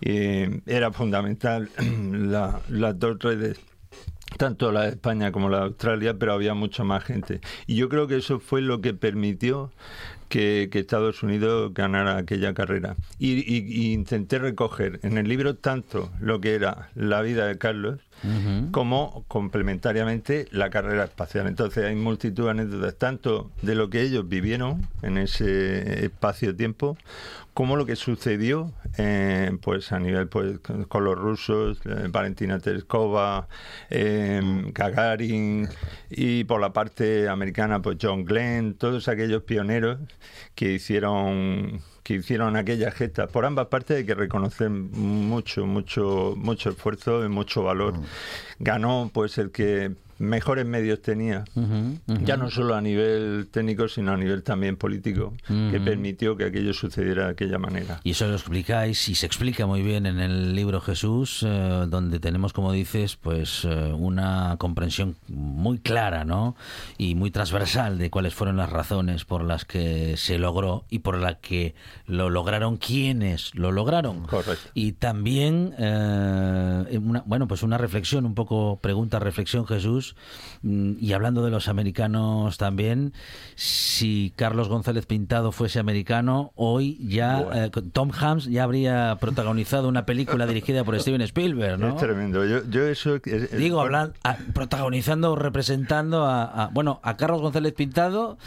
[0.00, 1.68] Eh, era fundamental
[2.12, 3.60] la- las dos redes
[4.36, 7.40] tanto la de España como la de Australia, pero había mucha más gente.
[7.66, 9.70] Y yo creo que eso fue lo que permitió
[10.28, 12.96] que, Estados Unidos ganara aquella carrera.
[13.18, 18.00] Y, intenté recoger en el libro tanto lo que era la vida de Carlos
[18.70, 21.46] como complementariamente la carrera espacial.
[21.46, 26.96] Entonces hay multitud de anécdotas, tanto de lo que ellos vivieron en ese espacio-tiempo,
[27.54, 33.48] como lo que sucedió eh, pues a nivel pues con los rusos eh, Valentina Tereskova
[33.90, 34.40] eh,
[34.72, 35.68] Gagarin
[36.10, 39.98] y por la parte americana pues John Glenn todos aquellos pioneros
[40.54, 46.70] que hicieron que hicieron aquella gesta por ambas partes hay que reconocer mucho mucho mucho
[46.70, 48.04] esfuerzo y mucho valor mm.
[48.58, 49.92] ganó pues el que
[50.22, 51.44] mejores medios tenía,
[52.06, 56.72] ya no solo a nivel técnico, sino a nivel también político, que permitió que aquello
[56.72, 58.00] sucediera de aquella manera.
[58.04, 62.20] Y eso lo explicáis y se explica muy bien en el libro Jesús, eh, donde
[62.20, 66.54] tenemos, como dices, pues eh, una comprensión muy clara, ¿no?
[66.98, 71.18] Y muy transversal de cuáles fueron las razones por las que se logró y por
[71.18, 71.74] las que
[72.06, 74.22] lo lograron quienes lo lograron.
[74.26, 74.70] Correcto.
[74.74, 80.11] Y también, eh, bueno, pues una reflexión, un poco pregunta, reflexión, Jesús,
[80.62, 83.12] Mm, y hablando de los americanos también,
[83.54, 90.06] si Carlos González Pintado fuese americano, hoy ya eh, Tom Hanks ya habría protagonizado una
[90.06, 91.88] película dirigida por Steven Spielberg, ¿no?
[91.88, 92.44] Es tremendo.
[92.44, 93.18] Yo, eso...
[93.56, 94.14] Digo, hablando,
[94.54, 98.38] protagonizando, representando a, bueno, a Carlos González Pintado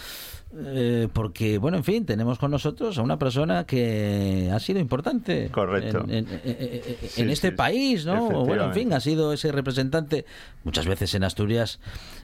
[0.57, 5.49] eh, porque, bueno, en fin, tenemos con nosotros a una persona que ha sido importante
[5.51, 6.05] Correcto.
[6.07, 8.45] en, este país, ¿no?
[8.45, 10.25] Bueno, en fin, ha sido ese representante.
[10.63, 11.79] Muchas veces en Asturias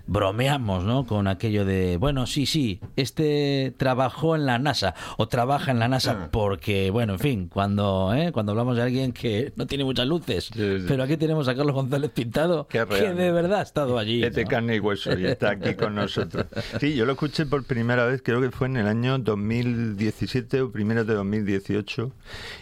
[0.07, 1.05] bromeamos, ¿no?
[1.05, 5.87] Con aquello de, bueno, sí, sí, este trabajó en la NASA o trabaja en la
[5.87, 6.29] NASA ah.
[6.31, 8.31] porque, bueno, en fin, cuando, ¿eh?
[8.31, 10.51] cuando hablamos de alguien que no tiene muchas luces,
[10.87, 14.23] pero aquí tenemos a Carlos González Pintado, que de verdad ha estado allí.
[14.23, 16.45] Este carne y hueso y está aquí con nosotros.
[16.79, 20.71] Sí, yo lo escuché por primera vez creo que fue en el año 2017 o
[20.71, 22.11] primero de 2018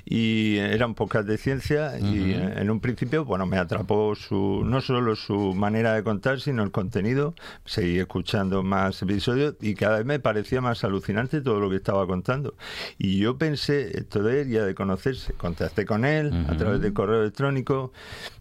[0.06, 5.16] y eran pocas de ciencia y en un principio, bueno, me atrapó su no solo
[5.16, 7.29] su manera de contar, sino el contenido.
[7.66, 12.06] Seguí escuchando más episodios y cada vez me parecía más alucinante todo lo que estaba
[12.08, 12.56] contando.
[12.98, 16.94] Y yo pensé, esto de él ya de conocerse, contacté con él a través del
[16.94, 17.92] correo electrónico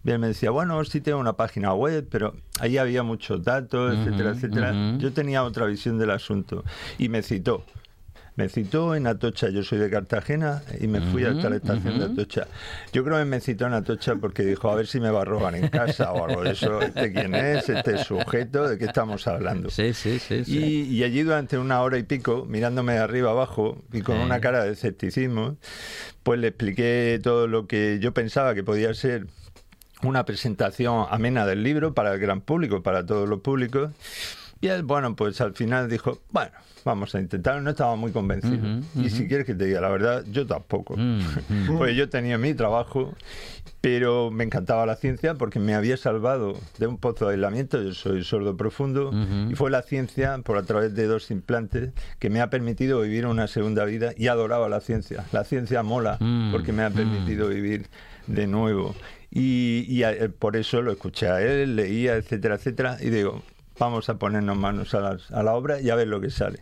[0.03, 3.97] y él me decía, bueno, sí tengo una página web, pero ahí había muchos datos,
[3.97, 4.97] etcétera, etcétera.
[4.97, 6.63] Yo tenía otra visión del asunto
[6.97, 7.63] y me citó.
[8.39, 12.05] Me citó en Atocha, yo soy de Cartagena y me fui hasta la estación de
[12.05, 12.47] Atocha.
[12.93, 15.25] Yo creo que me citó en Atocha porque dijo, a ver si me va a
[15.25, 16.81] robar en casa o algo de eso.
[16.81, 17.67] ¿Este quién es?
[17.67, 18.69] ¿Este sujeto?
[18.69, 19.69] ¿De qué estamos hablando?
[19.69, 20.43] Sí, sí, sí.
[20.47, 24.63] Y, allí durante una hora y pico, mirándome de arriba abajo y con una cara
[24.63, 25.57] de escepticismo,
[26.23, 29.27] pues le expliqué todo lo que yo pensaba que podía ser
[30.01, 33.91] una presentación amena del libro para el gran público, para todos los públicos.
[34.61, 36.51] Y él, bueno, pues al final dijo, bueno,
[36.83, 37.61] vamos a intentar.
[37.61, 38.81] No estaba muy convencido.
[38.95, 40.95] Y si quieres que te diga la verdad, yo tampoco.
[41.77, 43.13] pues yo tenía mi trabajo,
[43.81, 47.81] pero me encantaba la ciencia porque me había salvado de un pozo de aislamiento.
[47.81, 49.11] Yo soy sordo profundo
[49.49, 53.25] y fue la ciencia, por a través de dos implantes, que me ha permitido vivir
[53.25, 55.25] una segunda vida y adoraba la ciencia.
[55.31, 57.87] La ciencia mola mm, porque me ha permitido vivir
[58.27, 58.95] de nuevo.
[59.31, 60.03] Y, y
[60.39, 62.97] por eso lo escuché a él, leía, etcétera, etcétera.
[62.99, 63.43] Y digo,
[63.79, 66.59] vamos a ponernos manos a, a, la obra y a ver lo que sale.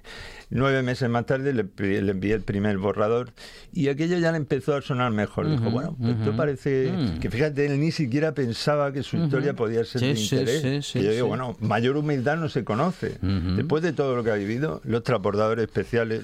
[0.49, 3.33] Nueve meses más tarde le, le, envié el primer borrador
[3.73, 5.49] y aquello ya le empezó a sonar mejor.
[5.49, 7.19] Dijo, bueno, pues esto parece mm.
[7.19, 10.95] que fíjate, él ni siquiera pensaba que su historia podía ser de interés.
[10.95, 13.17] y yo digo, bueno, mayor humildad no se conoce.
[13.21, 16.21] Después de todo lo que ha vivido, los transportadores especiales,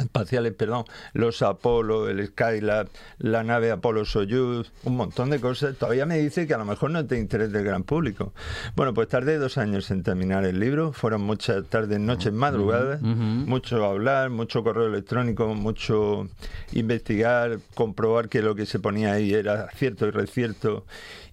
[0.00, 5.76] espaciales, perdón, los Apolo, el Skylab, la nave Apolo Soyuz, un montón de cosas.
[5.76, 8.32] Todavía me dice que a lo mejor no te interés del gran público.
[8.76, 10.92] Bueno, pues tardé dos años en terminar el libro.
[10.92, 16.28] Fueron muchas tardes, noches, madrugadas, mucho hablar, mucho correo electrónico, mucho
[16.72, 20.84] investigar, comprobar que lo que se ponía ahí era cierto y recierto.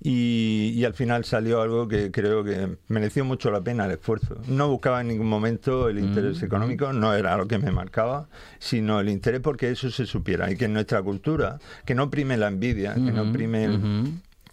[0.03, 4.41] Y, al final salió algo que creo que mereció mucho la pena el esfuerzo.
[4.47, 8.27] No buscaba en ningún momento el interés económico, no era lo que me marcaba
[8.59, 12.37] sino el interés porque eso se supiera y que en nuestra cultura, que no prime
[12.37, 13.67] la envidia, que no prime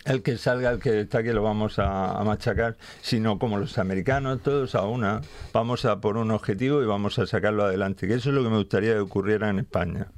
[0.04, 4.40] el, que salga, el que está que lo vamos a, machacar, sino como los americanos,
[4.42, 5.20] todos a una,
[5.52, 8.50] vamos a por un objetivo y vamos a sacarlo adelante, que eso es lo que
[8.50, 10.08] me gustaría que ocurriera en España.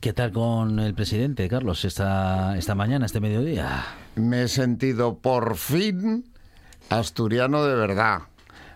[0.00, 3.84] ¿Qué tal con el presidente, Carlos, esta, esta mañana, este mediodía?
[4.14, 6.24] Me he sentido por fin
[6.88, 8.22] asturiano de verdad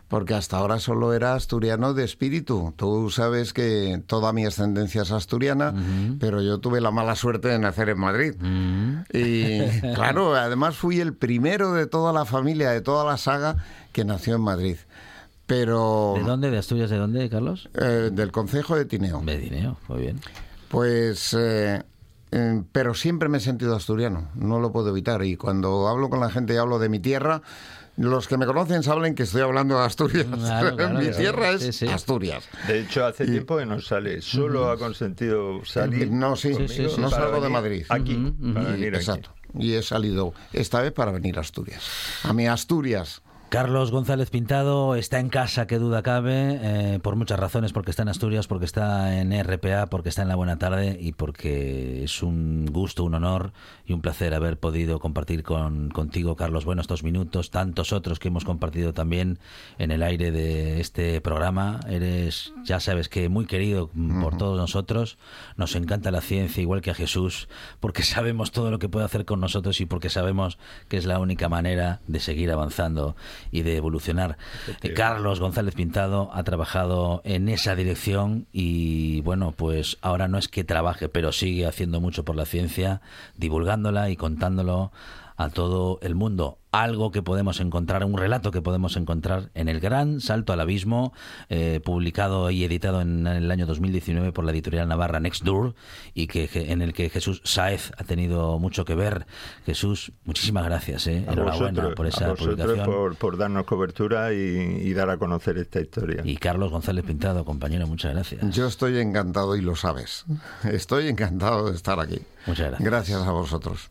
[0.08, 2.74] porque hasta ahora solo era asturiano de espíritu.
[2.76, 5.74] Tú sabes que toda mi ascendencia es asturiana,
[6.20, 8.34] pero yo tuve la mala suerte de nacer en Madrid.
[9.12, 9.60] Y
[9.94, 13.56] claro, además fui el primero de toda la familia, de toda la saga,
[13.92, 14.76] que nació en Madrid.
[15.46, 16.12] pero...
[16.16, 16.50] ¿De dónde?
[16.50, 16.90] ¿De Asturias?
[16.90, 17.70] ¿De dónde, Carlos?
[17.74, 19.20] Eh, del Concejo de Tineo.
[19.24, 20.20] De Tineo, muy bien.
[20.74, 21.34] Pues...
[21.38, 21.82] Eh,
[22.32, 25.22] eh, pero siempre me he sentido asturiano, no lo puedo evitar.
[25.24, 27.42] Y cuando hablo con la gente y hablo de mi tierra,
[27.96, 30.26] los que me conocen saben que estoy hablando de Asturias.
[30.26, 31.16] Claro, claro, mi claro.
[31.16, 31.86] tierra es Sí, sí.
[31.86, 32.42] Asturias.
[32.66, 34.20] De hecho, hace tiempo que no sale.
[34.20, 36.10] Solo ha consentido salir.
[36.10, 37.00] No, sí, Sí, sí, sí.
[37.00, 37.86] no salgo de Madrid.
[37.88, 38.96] Aquí, para Y- venir aquí.
[38.96, 39.30] exacto.
[39.56, 41.84] Y he salido esta vez para venir a Asturias.
[42.24, 43.22] A mi Asturias.
[43.54, 48.02] Carlos González Pintado está en casa, que duda cabe, eh, por muchas razones, porque está
[48.02, 52.20] en Asturias, porque está en RPA, porque está en La Buena Tarde y porque es
[52.24, 53.52] un gusto, un honor
[53.86, 58.26] y un placer haber podido compartir con, contigo, Carlos, bueno, estos minutos, tantos otros que
[58.26, 59.38] hemos compartido también
[59.78, 61.78] en el aire de este programa.
[61.88, 63.88] Eres, ya sabes que muy querido
[64.20, 65.16] por todos nosotros,
[65.56, 67.48] nos encanta la ciencia, igual que a Jesús,
[67.78, 71.20] porque sabemos todo lo que puede hacer con nosotros y porque sabemos que es la
[71.20, 73.14] única manera de seguir avanzando
[73.50, 74.36] y de evolucionar.
[74.82, 80.48] Eh, Carlos González Pintado ha trabajado en esa dirección y bueno, pues ahora no es
[80.48, 83.00] que trabaje, pero sigue haciendo mucho por la ciencia,
[83.36, 84.92] divulgándola y contándolo
[85.36, 86.58] a todo el mundo.
[86.70, 91.12] Algo que podemos encontrar, un relato que podemos encontrar en El Gran Salto al Abismo,
[91.48, 95.74] eh, publicado y editado en, el año 2019 por la editorial navarra Next Door,
[96.14, 99.26] y que, en el que Jesús Saez ha tenido mucho que ver.
[99.66, 101.06] Jesús, muchísimas gracias.
[101.06, 101.24] eh.
[101.28, 102.86] A Enhorabuena vosotros, por a esa publicación.
[102.86, 106.22] por, por darnos cobertura y, y dar a conocer esta historia.
[106.24, 108.50] Y Carlos González Pintado, compañero, muchas gracias.
[108.50, 110.24] Yo estoy encantado y lo sabes.
[110.64, 112.20] Estoy encantado de estar aquí.
[112.46, 112.90] Muchas gracias.
[112.90, 113.90] Gracias a vosotros.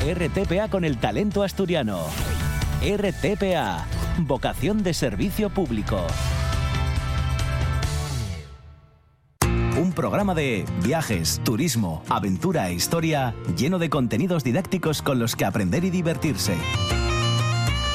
[0.00, 2.00] RTPA con el talento asturiano.
[2.82, 3.86] RTPA.
[4.18, 6.06] Vocación de servicio público.
[9.78, 15.44] Un programa de viajes, turismo, aventura e historia lleno de contenidos didácticos con los que
[15.44, 16.54] aprender y divertirse.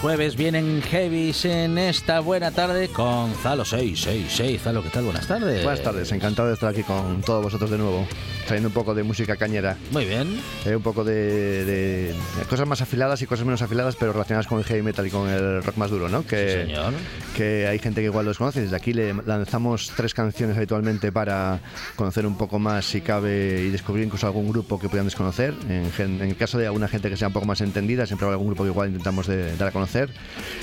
[0.00, 4.62] Jueves vienen heavies en esta buena tarde con Zalo 666.
[4.62, 5.04] Zalo, ¿qué tal?
[5.04, 5.64] Buenas tardes.
[5.64, 8.06] Buenas tardes, encantado de estar aquí con todos vosotros de nuevo,
[8.46, 10.40] trayendo un poco de música cañera, Muy bien.
[10.64, 12.14] eh, un poco de, de-
[12.48, 15.28] cosas más afiladas y cosas menos afiladas, pero relacionadas con el heavy metal y con
[15.28, 16.24] el rock más duro, ¿no?
[16.26, 16.92] Que, Sí, señor.
[17.36, 18.60] que hay gente que igual los conoce.
[18.62, 21.60] Desde aquí le lanzamos tres canciones habitualmente para
[21.96, 25.52] conocer un poco más, si cabe, y descubrir incluso algún grupo que puedan desconocer.
[25.68, 28.34] En, en el caso de alguna gente que sea un poco más entendida, siempre habrá
[28.34, 30.10] algún grupo que igual intentamos de- dar a conocer.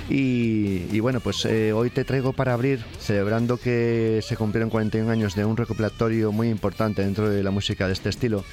[0.10, 5.10] Y, y bueno, pues eh, hoy te traigo para abrir, celebrando que se cumplieron 41
[5.12, 8.44] años de un recopilatorio muy importante dentro de la música de este estilo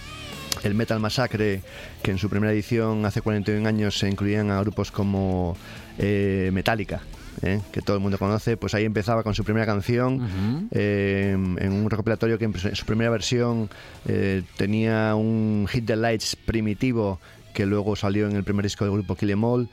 [0.64, 1.62] el Metal Massacre,
[2.02, 5.56] que en su primera edición hace 41 años se incluían a grupos como
[5.98, 7.02] eh, Metallica.
[7.42, 7.60] ¿eh?
[7.72, 11.88] que todo el mundo conoce, pues ahí empezaba con su primera canción, eh, en un
[11.88, 13.70] recopilatorio que en su primera versión
[14.06, 17.20] eh, tenía un Hit the Lights primitivo
[17.54, 19.68] que luego salió en el primer disco del grupo Kill Em All.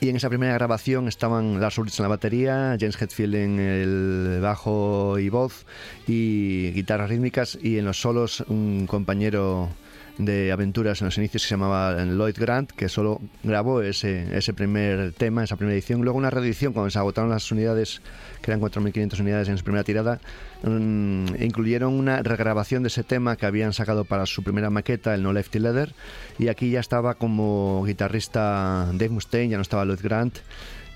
[0.00, 4.38] Y en esa primera grabación estaban Lars Ulrich en la batería, James Hetfield en el
[4.40, 5.66] bajo y voz
[6.06, 9.68] y guitarras rítmicas y en los solos un compañero
[10.18, 14.52] de aventuras en los inicios que se llamaba Lloyd Grant, que solo grabó ese, ese
[14.52, 16.02] primer tema, esa primera edición.
[16.02, 18.02] Luego una reedición, cuando se agotaron las unidades,
[18.42, 20.20] que eran 4.500 unidades en su primera tirada,
[20.64, 25.22] mm, incluyeron una regrabación de ese tema que habían sacado para su primera maqueta, el
[25.22, 25.94] No Lefty Leather,
[26.38, 30.38] y aquí ya estaba como guitarrista Dave Mustaine, ya no estaba Lloyd Grant,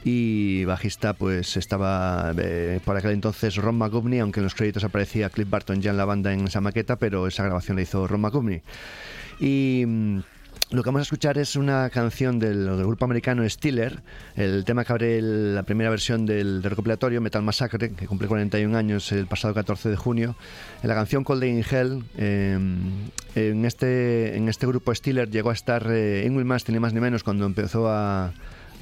[0.05, 5.31] y bajista pues estaba eh, por aquel entonces Ron McGovney, aunque en los créditos aparecía
[5.31, 8.21] Cliff Barton ya en la banda en esa maqueta, pero esa grabación la hizo Ron
[8.21, 8.63] McGovney.
[9.39, 10.21] Y mm,
[10.71, 14.03] Lo que vamos a escuchar es una canción del, grupo americano Stiller,
[14.37, 19.13] el tema que abre la primera versión del, recopilatorio Metal Massacre, que cumple 41 años
[19.13, 20.35] el pasado 14 de junio.
[20.83, 22.59] En la canción Cold in Hell, eh,
[23.35, 27.01] en, este, en este grupo Stiller llegó a estar eh, Ingrid Mastin, ni más ni
[27.01, 28.33] menos, cuando empezó a,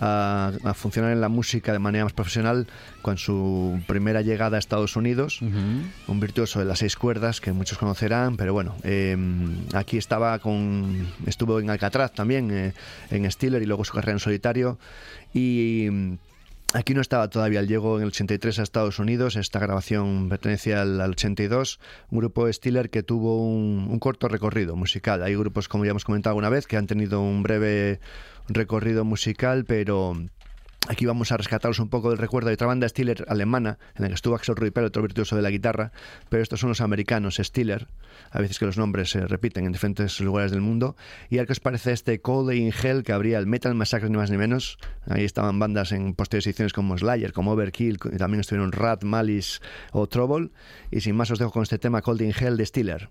[0.01, 2.67] a, a funcionar en la música de manera más profesional
[3.03, 7.79] con su primera llegada a Estados Unidos un virtuoso de las seis cuerdas que muchos
[7.79, 9.17] conocerán, pero bueno, eh,
[9.75, 12.73] aquí estaba con, estuvo en Alcatraz también, eh,
[13.11, 14.79] en Stiller y luego su carrera en solitario
[15.35, 15.89] y
[16.75, 21.01] aquí no estaba todavía, llegó en el 83 a Estados Unidos, esta grabación pertenece al,
[21.01, 25.85] al 82, un grupo Stiller que tuvo un, un corto recorrido musical, hay grupos como
[25.85, 28.01] ya hemos comentado alguna vez que han tenido un breve
[28.49, 30.17] recorrido musical, pero
[30.89, 34.09] Aquí vamos a rescataros un poco del recuerdo de otra banda Stiller alemana, en la
[34.09, 35.93] que estuvo Axel Ruipel, otro virtuoso de la guitarra,
[36.31, 37.87] pero estos son los americanos Stiller,
[38.31, 40.97] a veces que los nombres se repiten en diferentes lugares del mundo.
[41.29, 44.17] ¿Y al que os parece este Cold in Hell que habría el Metal Massacre ni
[44.17, 44.79] más ni menos?
[45.07, 49.61] Ahí estaban bandas en posteriores ediciones como Slayer, como Overkill, y también estuvieron Rat, Malice
[49.93, 50.51] o Trouble.
[50.91, 53.11] Y sin más os dejo con este tema Cold in Hell de Stiller.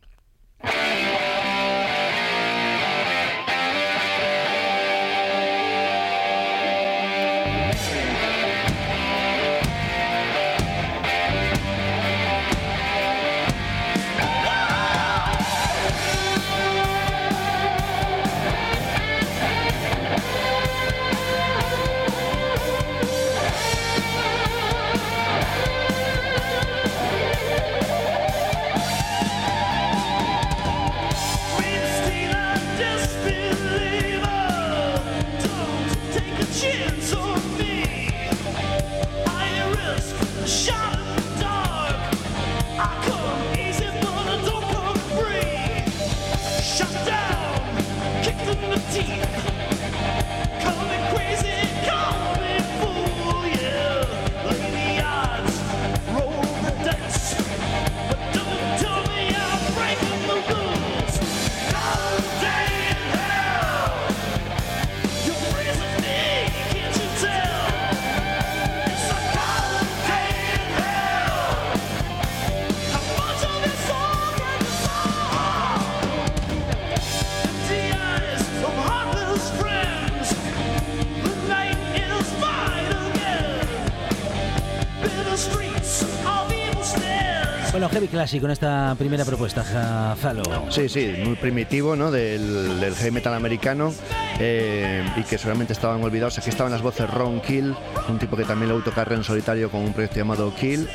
[88.20, 90.43] Classic con esta primera propuesta, Ja- Zalo.
[90.70, 92.11] Sí, sí, muy primitivo, ¿no?
[92.11, 93.93] Del, del heavy metal americano
[94.41, 96.38] eh, y que seguramente estaban olvidados.
[96.38, 97.74] Aquí estaban las voces Ron Kill,
[98.09, 100.86] un tipo que también lo carrera en solitario con un proyecto llamado Kill.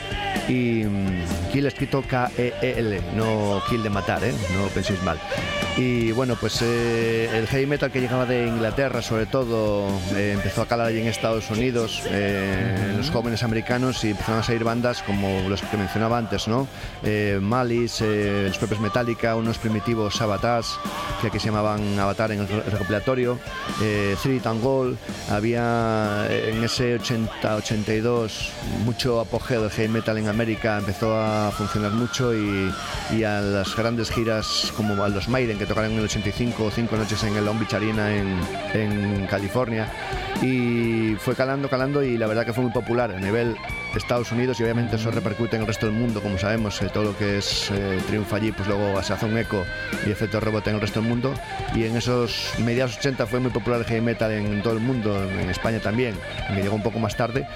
[0.49, 4.35] Y mm, Kill escrito K-E-E-L, no Kill de matar, ¿eh?
[4.55, 5.19] No penséis mal.
[5.77, 10.63] Y bueno, pues eh, el heavy metal que llegaba de Inglaterra, sobre todo, eh, empezó
[10.63, 15.03] a calar allí en Estados Unidos, eh, los jóvenes americanos, y empezaron a salir bandas
[15.03, 16.69] como los que mencionaba antes, ¿no?
[17.03, 20.79] Eh, Malice, eh, los propios Metallica, unos primitivos Sabatas,
[21.21, 23.41] que aquí se llamaban Avatar en el re- recopilatorio,
[23.83, 24.97] eh, Three Tangol,
[25.29, 28.51] había en ese 80-82
[28.85, 32.73] mucho apogeo del heavy metal en América, empezó a funcionar mucho y,
[33.11, 36.97] y a las grandes giras como a los Maiden que tocaron en el 85, cinco
[36.97, 38.39] noches en el Long Beach Arena en,
[38.75, 39.89] en California.
[40.43, 43.57] Y fue calando, calando y la verdad que fue muy popular a nivel
[43.99, 47.05] Estados Unidos y obviamente eso repercute en el resto del mundo, como sabemos, eh, todo
[47.05, 49.65] lo que es eh, triunfa allí, pues luego se hace un eco
[50.07, 51.35] y efecto rebote en el resto del mundo.
[51.75, 55.23] Y en esos mediados 80 fue muy popular el heavy metal en todo el mundo,
[55.23, 56.15] en España también,
[56.49, 57.47] que llegó un poco más tarde.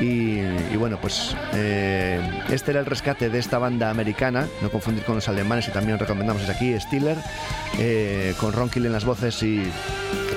[0.00, 0.40] Y,
[0.76, 2.20] bueno, pues eh,
[2.50, 5.98] este era el rescate de esta banda americana, no confundir con los alemanes, y también
[5.98, 7.16] recomendamos aquí, Stiller,
[7.78, 9.62] eh, con Ron Kill en las voces y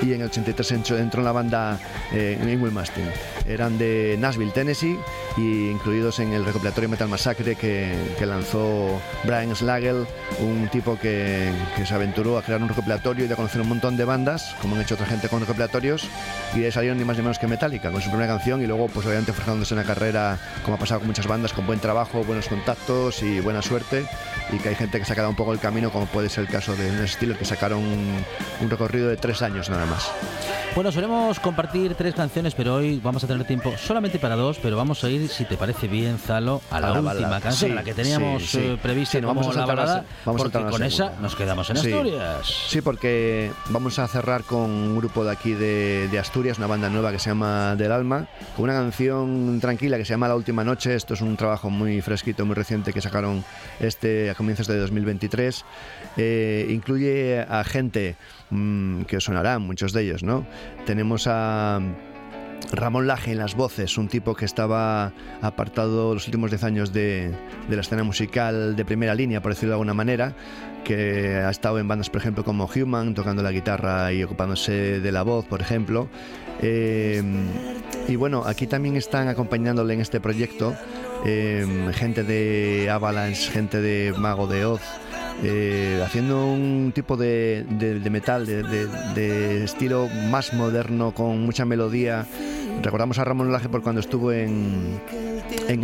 [0.02, 1.78] y en el 83 entró, en la banda
[2.12, 3.04] eh, Ingrid Mastin.
[3.46, 4.98] Eran de Nashville, Tennessee,
[5.36, 10.06] y incluidos en el recopilatorio Metal Massacre que, que lanzó Brian Slagel,
[10.40, 13.96] un tipo que, que se aventuró a crear un recopilatorio y de conocer un montón
[13.96, 16.08] de bandas, como han hecho otra gente con recopilatorios,
[16.54, 18.66] y de ahí salieron ni más ni menos que Metallica, con su primera canción, y
[18.66, 22.24] luego, pues obviamente, forjándose una carrera, como ha pasado con muchas bandas, con buen trabajo,
[22.24, 24.04] buenos contactos y buena suerte,
[24.52, 26.44] y que hay gente que se ha quedado un poco el camino, como puede ser
[26.44, 28.24] el caso de un Steelers que sacaron un,
[28.60, 29.91] un recorrido de tres años nada más.
[30.74, 34.74] Bueno, solemos compartir tres canciones, pero hoy vamos a tener tiempo solamente para dos, pero
[34.74, 37.40] vamos a ir, si te parece bien, Zalo, a la, A la última balada.
[37.42, 38.58] canción, Sí, la que teníamos sí, sí.
[38.58, 41.12] eh, prevista no, como vamos a la balada, se- vamos a porque la con esa
[41.20, 41.76] nos quedamos en.
[41.76, 42.54] Asturias.
[42.68, 46.88] Sí, porque vamos a cerrar con un grupo de aquí de, de Asturias, una banda
[46.88, 48.26] nueva que se llama Del Alma,
[48.56, 50.94] con una canción tranquila que se llama La Última Noche.
[50.94, 53.44] Esto es un trabajo muy fresquito, muy reciente que sacaron
[53.78, 55.66] este a comienzos de 2023.
[56.16, 58.16] Eh, incluye a gente
[58.52, 60.46] mm, que sonarán, muchos de ellos, ¿no?
[60.86, 61.80] Tenemos a...
[62.70, 67.32] Ramón Laje en las voces, un tipo que estaba apartado los últimos 10 años de,
[67.68, 70.34] de la escena musical de primera línea, por decirlo de alguna manera,
[70.84, 75.12] que ha estado en bandas, por ejemplo, como Human, tocando la guitarra y ocupándose de
[75.12, 76.08] la voz, por ejemplo.
[76.62, 77.22] Eh,
[78.08, 80.74] y bueno, aquí también están acompañándole en este proyecto
[81.24, 84.82] eh, gente de Avalanche, gente de Mago de Oz,
[85.42, 87.64] eh, haciendo un tipo de,
[88.10, 92.26] metal de, estilo más moderno, con mucha melodía.
[92.82, 95.00] Recordamos a Ramón Laje por cuando estuvo en,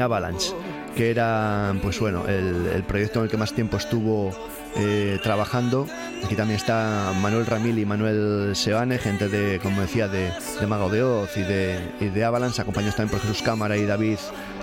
[0.01, 0.53] Avalanche,
[0.97, 4.31] que era, pues bueno, el, proyecto en el que más tiempo estuvo
[4.77, 5.87] eh, trabajando.
[6.25, 10.31] Aquí también está Manuel Ramil y Manuel Seane, gente de, como decía, de,
[10.69, 14.19] Mago de Oz y de, y Avalanche, acompañados también por Jesús Cámara y David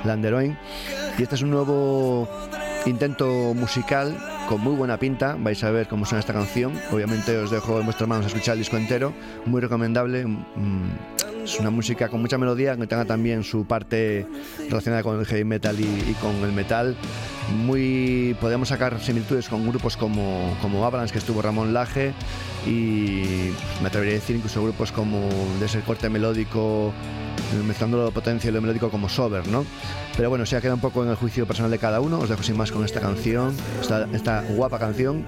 [0.05, 0.57] Landeroin.
[1.17, 2.27] Y este es un nuevo
[2.85, 4.17] intento musical
[4.47, 5.35] con muy buena pinta.
[5.39, 6.73] Vais a ver cómo suena esta canción.
[6.91, 9.13] Obviamente os dejo en vuestras manos escuchar el disco entero.
[9.45, 10.25] Muy recomendable.
[10.25, 10.91] Mm,
[11.45, 14.25] Es una música con mucha melodía, que tenga también su parte
[14.67, 16.95] relacionada con el heavy metal y, y con el metal.
[17.55, 22.13] Muy podemos sacar similitudes con grupos como, como Avalanche, que estuvo Ramón Laje,
[22.65, 25.29] y me atrevería a decir incluso grupos como
[25.59, 26.91] de ese corte melódico
[27.65, 29.65] mezclando la potencia y lo melódico como Sober, ¿no?
[30.15, 32.19] Pero bueno, se ha quedado un poco en el juicio personal de cada uno.
[32.19, 35.25] Os dejo sin más con esta canción, esta, esta guapa canción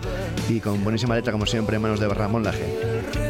[0.49, 3.26] y con buenísima letra, como siempre, en manos de Ramón Laje.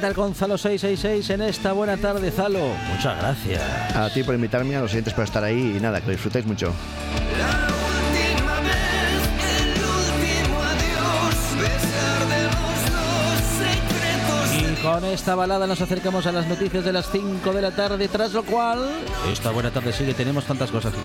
[0.00, 2.72] Metal con Zalo 666 en esta buena tarde, Zalo.
[2.90, 3.94] Muchas gracias.
[3.94, 6.46] A ti por invitarme, a los siguientes por estar ahí y nada, que lo disfrutéis
[6.46, 6.72] mucho.
[14.82, 18.32] Con esta balada nos acercamos a las noticias de las 5 de la tarde, tras
[18.32, 18.88] lo cual,
[19.30, 21.04] esta buena tarde sigue, tenemos tantas cosas que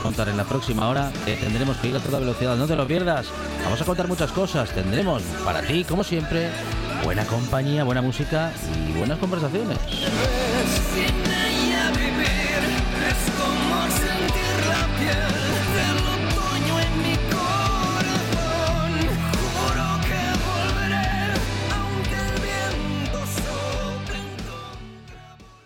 [0.00, 2.86] contar en la próxima hora, que tendremos que ir a toda velocidad, no te lo
[2.86, 3.26] pierdas.
[3.64, 6.50] Vamos a contar muchas cosas, tendremos para ti, como siempre,
[7.04, 8.52] buena compañía, buena música
[8.88, 9.78] y buenas conversaciones.